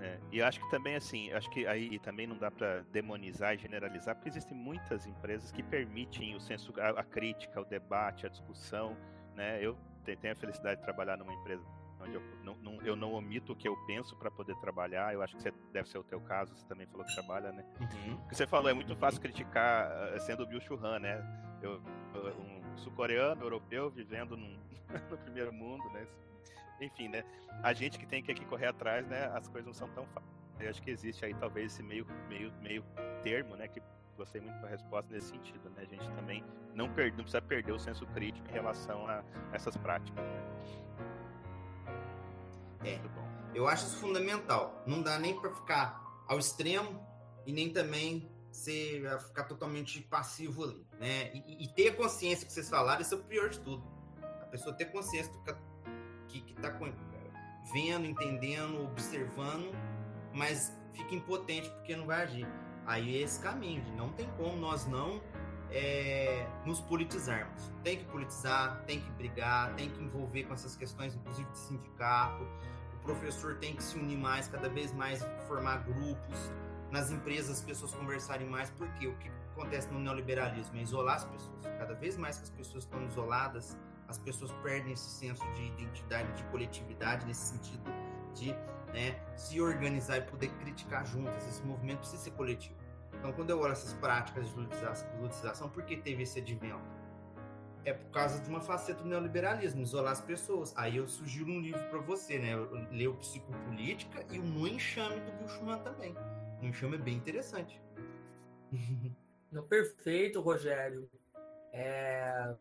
[0.00, 3.58] É, e acho que também assim, acho que aí também não dá para demonizar e
[3.58, 8.28] generalizar, porque existem muitas empresas que permitem o senso, a, a, crítica, o debate, a
[8.28, 8.96] discussão,
[9.34, 9.64] né?
[9.64, 11.64] Eu tenho a felicidade de trabalhar numa empresa
[12.00, 15.12] onde eu não, não, eu não omito o que eu penso para poder trabalhar.
[15.12, 17.64] Eu acho que você, deve ser o teu caso, você também falou que trabalha, né?
[17.80, 18.14] Uhum.
[18.14, 21.24] O que você falou é muito fácil criticar eh, sendo o Bill Churran, né?
[21.62, 21.80] Eu,
[22.38, 24.56] um sul-coreano, europeu, vivendo num,
[25.10, 26.06] no primeiro mundo, né?
[26.80, 27.24] Enfim, né?
[27.62, 29.26] A gente que tem que aqui correr atrás, né?
[29.34, 30.36] As coisas não são tão fáceis.
[30.60, 32.84] Eu acho que existe aí talvez esse meio, meio, meio
[33.22, 33.68] termo, né?
[33.68, 33.82] Que
[34.16, 35.82] gostei muito da resposta nesse sentido, né?
[35.82, 36.42] A gente também
[36.74, 39.22] não, per, não precisa perder o senso crítico em relação a
[39.52, 40.24] essas práticas.
[40.24, 40.46] Né?
[42.86, 43.00] É,
[43.54, 44.82] eu acho isso fundamental.
[44.86, 47.04] Não dá nem para ficar ao extremo
[47.44, 51.30] e nem também ser, ficar totalmente passivo ali, né?
[51.34, 53.84] E, e, ter a consciência que vocês falaram, isso é o pior de tudo.
[54.22, 55.40] A pessoa ter consciência do
[56.28, 56.70] que, que tá
[57.72, 59.72] vendo, entendendo, observando,
[60.32, 62.46] mas fica impotente porque não vai agir.
[62.86, 65.20] Aí é esse caminho, não tem como nós não
[65.70, 67.70] é, nos politizarmos.
[67.82, 72.46] Tem que politizar, tem que brigar, tem que envolver com essas questões, inclusive de sindicato.
[73.06, 76.52] Professor tem que se unir mais, cada vez mais, formar grupos.
[76.90, 81.24] Nas empresas, as pessoas conversarem mais, porque o que acontece no neoliberalismo é isolar as
[81.24, 81.64] pessoas.
[81.78, 83.78] Cada vez mais que as pessoas estão isoladas,
[84.08, 87.90] as pessoas perdem esse senso de identidade, de coletividade, nesse sentido
[88.34, 88.52] de
[88.92, 91.46] né, se organizar e poder criticar juntas.
[91.46, 92.74] Esse movimento precisa ser coletivo.
[93.14, 94.56] Então, quando eu olho essas práticas de
[95.20, 97.05] ludicização, por que teve esse advento?
[97.86, 100.74] É por causa de uma faceta do neoliberalismo, isolar as pessoas.
[100.76, 102.52] Aí eu sugiro um livro para você, né?
[102.52, 106.14] Eu leio Psicopolítica e o No Enxame do Bill Schumann também.
[106.60, 107.80] O Enxame é bem interessante.
[109.50, 111.08] Não, perfeito, Rogério.
[111.72, 112.54] É...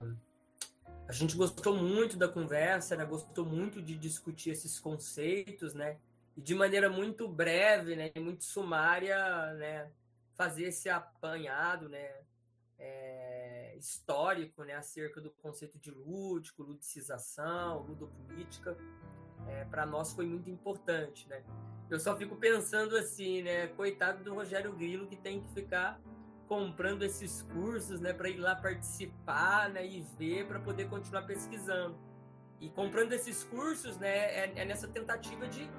[1.08, 3.04] A gente gostou muito da conversa, né?
[3.04, 5.98] Gostou muito de discutir esses conceitos, né?
[6.38, 8.12] E de maneira muito breve, né?
[8.16, 9.92] Muito sumária, né?
[10.36, 12.12] fazer esse apanhado né,
[12.78, 13.35] é,
[13.78, 18.78] histórico né, acerca do conceito de lúdico, ludicização, ludopolítica.
[19.48, 21.28] É, para nós foi muito importante.
[21.30, 21.44] Né?
[21.90, 26.00] Eu só fico pensando assim, né, coitado do Rogério Grilo que tem que ficar
[26.48, 31.98] comprando esses cursos né, para ir lá participar né, e ver para poder continuar pesquisando.
[32.60, 35.70] E comprando esses cursos né, é, é nessa tentativa de,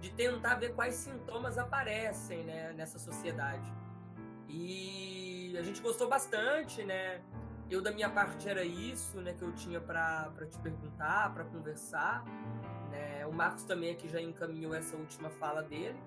[0.00, 3.72] de tentar ver quais sintomas aparecem né, nessa sociedade.
[4.48, 5.23] E
[5.56, 7.20] a gente gostou bastante, né?
[7.70, 12.24] Eu, da minha parte, era isso né, que eu tinha para te perguntar, para conversar.
[12.90, 13.26] Né?
[13.26, 15.98] O Marcos também aqui já encaminhou essa última fala dele.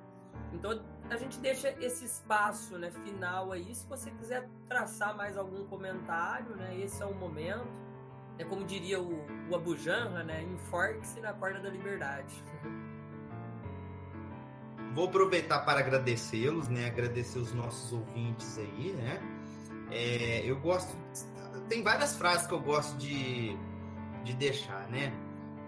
[0.53, 0.79] Então,
[1.09, 3.73] a gente deixa esse espaço né, final aí.
[3.73, 7.67] Se você quiser traçar mais algum comentário, né, esse é o momento.
[8.37, 10.43] É como diria o, o Abu Janra, né?
[10.43, 12.35] Enforque-se na corda da liberdade.
[14.93, 16.85] Vou aproveitar para agradecê-los, né?
[16.85, 19.36] Agradecer os nossos ouvintes aí, né?
[19.91, 20.95] É, eu gosto.
[21.69, 23.57] Tem várias frases que eu gosto de,
[24.23, 25.11] de deixar, né?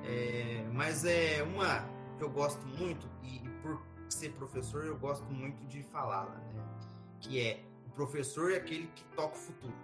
[0.04, 1.86] É, mas é uma
[2.18, 6.64] que eu gosto muito, e, e por ser professor, eu gosto muito de falá-la, né?
[7.20, 9.76] Que é: o professor é aquele que toca o futuro.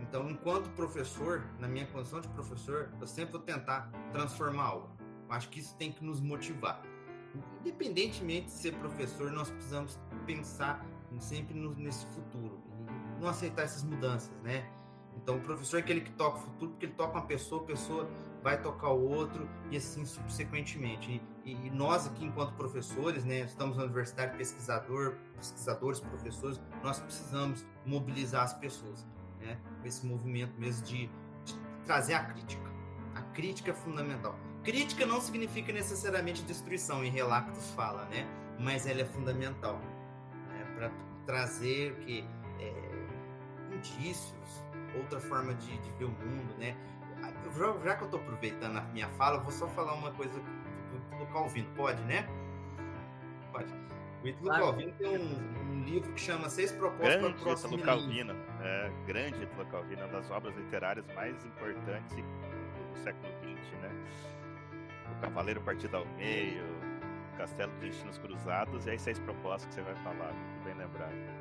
[0.00, 4.90] Então, enquanto professor, na minha condição de professor, eu sempre vou tentar transformar algo.
[5.28, 6.80] Eu acho que isso tem que nos motivar
[7.60, 10.84] independentemente de ser professor, nós precisamos pensar
[11.18, 12.67] sempre no, nesse futuro e
[13.20, 14.68] não aceitar essas mudanças, né?
[15.22, 17.64] Então, o professor é aquele que toca o futuro, porque ele toca uma pessoa, a
[17.64, 18.08] pessoa
[18.42, 21.20] vai tocar o outro e assim subsequentemente.
[21.44, 27.66] E, e nós aqui, enquanto professores, né, estamos na universidade, pesquisador, pesquisadores, professores, nós precisamos
[27.84, 29.06] mobilizar as pessoas,
[29.40, 29.58] né?
[29.84, 31.08] Esse movimento mesmo de,
[31.44, 32.68] de trazer a crítica.
[33.14, 34.38] A crítica é fundamental.
[34.62, 38.26] Crítica não significa necessariamente destruição, em Relactus fala, né?
[38.58, 39.78] Mas ela é fundamental
[40.48, 40.64] né?
[40.76, 40.90] para
[41.24, 42.24] trazer que
[42.60, 42.87] é,
[43.78, 44.64] indícios,
[44.96, 46.76] outra forma de, de, ver o mundo, né?
[47.56, 51.18] Já, já que eu estou aproveitando a minha fala, vou só falar uma coisa do,
[51.18, 52.28] do Calvino, pode, né?
[53.52, 53.72] Pode.
[54.22, 54.64] O Ítalo claro.
[54.64, 58.92] Calvino tem um, um, livro que chama Seis Propostas para o Próximo Ítalo Calvino, é,
[59.06, 63.90] grande Ítalo Calvino, uma das obras literárias mais importantes do século XX, né?
[65.16, 66.64] o Cavaleiro Partido ao Meio,
[67.36, 71.37] Castelo de Destinos Cruzados, e aí seis propostas que você vai falar, muito bem lembrado.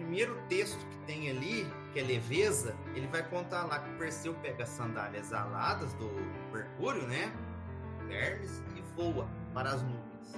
[0.00, 4.34] Primeiro texto que tem ali, que é leveza, ele vai contar lá que o Perseu
[4.36, 6.08] pega as sandálias aladas do
[6.50, 7.30] Mercúrio, né?
[8.08, 10.34] Hermes, e voa para as nuvens.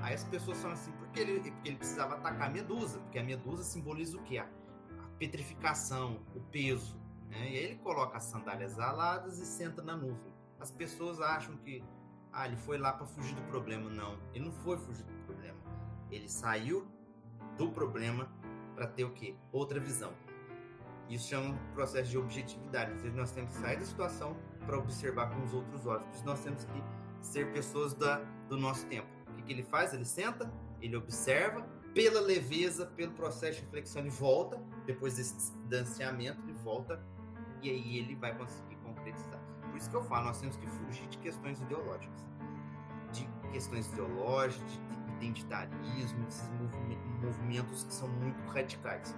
[0.00, 3.24] Aí as pessoas falam assim, porque ele, porque ele precisava atacar a medusa, porque a
[3.24, 4.38] medusa simboliza o quê?
[4.38, 6.96] A, a petrificação, o peso.
[7.28, 7.50] Né?
[7.50, 10.32] E aí ele coloca as sandálias aladas e senta na nuvem.
[10.60, 11.82] As pessoas acham que
[12.32, 13.90] ah, ele foi lá para fugir do problema.
[13.90, 15.58] Não, ele não foi fugir do problema.
[16.12, 16.86] Ele saiu
[17.58, 18.30] do problema
[18.78, 19.34] para ter o quê?
[19.50, 20.12] Outra visão.
[21.08, 22.92] Isso chama um processo de objetividade.
[22.92, 26.04] Ou seja, nós temos que sair da situação para observar com os outros olhos.
[26.04, 26.82] Por isso nós temos que
[27.20, 28.18] ser pessoas da,
[28.48, 29.08] do nosso tempo.
[29.28, 29.92] O que, que ele faz?
[29.92, 31.62] Ele senta, ele observa,
[31.92, 37.02] pela leveza, pelo processo de reflexão, ele volta, depois desse distanciamento, ele volta
[37.62, 39.40] e aí ele vai conseguir concretizar.
[39.62, 42.24] Por isso que eu falo, nós temos que fugir de questões ideológicas.
[43.12, 46.48] De questões ideológicas, de identitarismo, desses
[47.20, 49.14] movimentos que são muito radicais.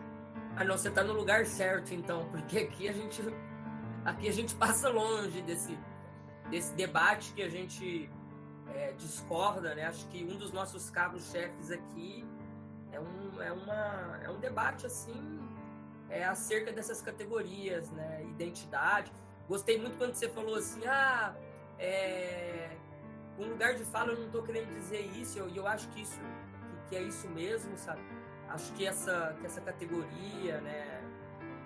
[0.56, 3.22] Ah, não, você está no lugar certo, então, porque aqui a gente
[4.04, 5.78] aqui a gente passa longe desse
[6.50, 8.10] desse debate que a gente
[8.74, 9.86] é, discorda, né?
[9.86, 12.26] Acho que um dos nossos cabos-chefes aqui
[12.92, 15.40] é um, é, uma, é um debate assim
[16.08, 18.24] é, acerca dessas categorias, né?
[18.24, 19.12] Identidade.
[19.48, 21.34] Gostei muito quando você falou assim, ah,
[21.78, 22.59] é,
[23.40, 26.02] um lugar de fala eu não estou querendo dizer isso, e eu, eu, acho que
[26.02, 28.02] isso que, que, é isso mesmo, sabe?
[28.48, 31.02] Acho que essa, que essa categoria, né?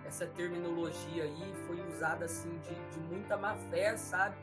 [0.05, 4.37] Essa terminologia aí foi usada assim de, de muita má fé, sabe?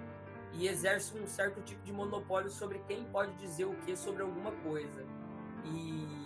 [0.54, 4.52] E exerce um certo tipo de monopólio sobre quem pode dizer o que sobre alguma
[4.52, 5.06] coisa.
[5.64, 6.22] E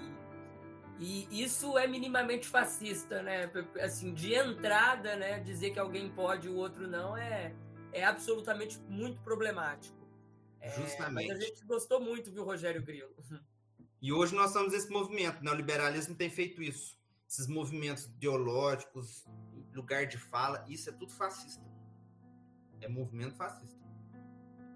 [0.98, 3.50] e isso é minimamente fascista, né?
[3.82, 5.40] Assim, de entrada, né?
[5.40, 7.54] Dizer que alguém pode e o outro não é,
[7.92, 10.05] é absolutamente muito problemático.
[10.66, 11.28] É, Justamente.
[11.28, 13.14] Mas a gente gostou muito, viu, Rogério Grilo?
[14.02, 15.52] E hoje nós estamos nesse movimento, né?
[15.52, 16.98] O liberalismo tem feito isso.
[17.30, 19.26] Esses movimentos ideológicos,
[19.74, 21.64] lugar de fala, isso é tudo fascista.
[22.82, 23.86] É movimento fascista.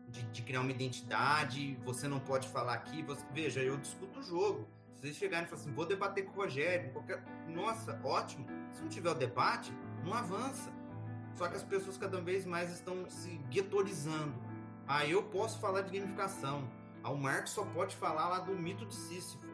[0.07, 3.01] De, de criar uma identidade, você não pode falar aqui.
[3.03, 3.25] Você...
[3.33, 4.67] Veja, eu discuto o jogo
[4.99, 7.23] se vocês chegarem e falarem assim, vou debater com o Rogério, qualquer...
[7.47, 8.45] nossa, ótimo.
[8.73, 9.71] Se não tiver o debate,
[10.03, 10.69] não avança.
[11.35, 14.35] Só que as pessoas cada vez mais estão se guetorizando.
[14.91, 16.67] Ah, eu posso falar de gamificação.
[17.03, 19.45] Ah, o Marcos só pode falar lá do mito de Sísifo.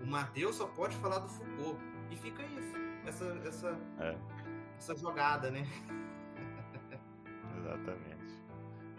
[0.00, 1.80] O Matheus só pode falar do Foucault.
[2.12, 2.76] E fica isso.
[3.04, 4.16] Essa, essa, é.
[4.78, 5.66] essa jogada, né?
[7.58, 8.40] Exatamente.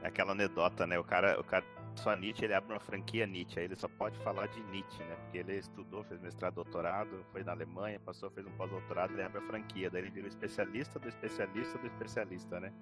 [0.02, 1.00] É aquela anedota, né?
[1.00, 1.64] O cara, o cara
[1.96, 5.16] só Nietzsche, ele abre uma franquia Nietzsche, aí ele só pode falar de Nietzsche, né?
[5.16, 9.38] Porque ele estudou, fez mestrado, doutorado, foi na Alemanha, passou, fez um pós-doutorado, ele abre
[9.38, 12.74] a franquia, daí ele vira o especialista do especialista do especialista, né?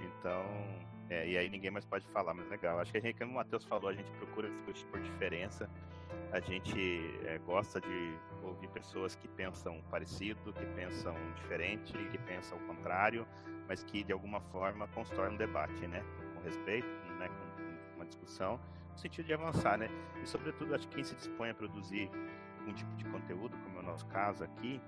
[0.00, 0.44] Então,
[1.14, 2.80] é, e aí ninguém mais pode falar, mas legal.
[2.80, 5.70] Acho que a gente, como o Matheus falou, a gente procura discutir por diferença,
[6.32, 12.58] a gente é, gosta de ouvir pessoas que pensam parecido, que pensam diferente, que pensam
[12.58, 13.26] o contrário,
[13.68, 16.02] mas que de alguma forma constroem um debate, né?
[16.34, 16.88] Com respeito,
[17.18, 17.28] né?
[17.28, 18.60] Com uma discussão,
[18.90, 19.88] no sentido de avançar, né?
[20.22, 22.10] E, sobretudo, acho que quem se dispõe a produzir
[22.66, 24.80] um tipo de conteúdo, como é o nosso caso aqui,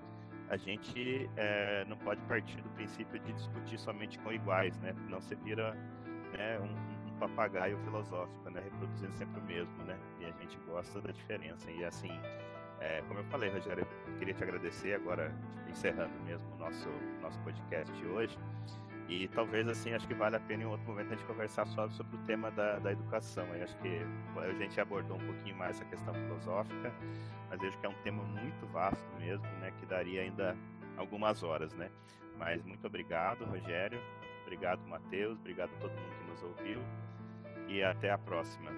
[0.48, 4.92] a gente é, não pode partir do princípio de discutir somente com iguais, né?
[5.08, 5.76] Não se vira
[6.37, 8.61] né, um, um, papagaio filosófico, né?
[8.62, 9.99] Reproduzindo sempre o mesmo, né?
[10.20, 11.70] E a gente gosta da diferença.
[11.70, 12.11] E assim,
[12.80, 15.34] é, como eu falei, Rogério, eu queria te agradecer agora,
[15.68, 16.89] encerrando mesmo o nosso,
[17.22, 18.39] nosso podcast de hoje.
[19.09, 21.89] E talvez, assim, acho que vale a pena em outro momento a gente conversar só
[21.91, 23.47] sobre o tema da, da educação.
[23.62, 24.01] Acho que
[24.37, 26.93] a gente abordou um pouquinho mais essa questão filosófica,
[27.49, 29.72] mas acho que é um tema muito vasto mesmo, né?
[29.78, 30.57] Que daria ainda
[30.97, 31.89] algumas horas, né?
[32.37, 34.01] Mas muito obrigado, Rogério.
[34.47, 35.36] Obrigado, Matheus.
[35.40, 36.80] Obrigado a todo mundo que nos ouviu.
[37.68, 38.70] E até a próxima.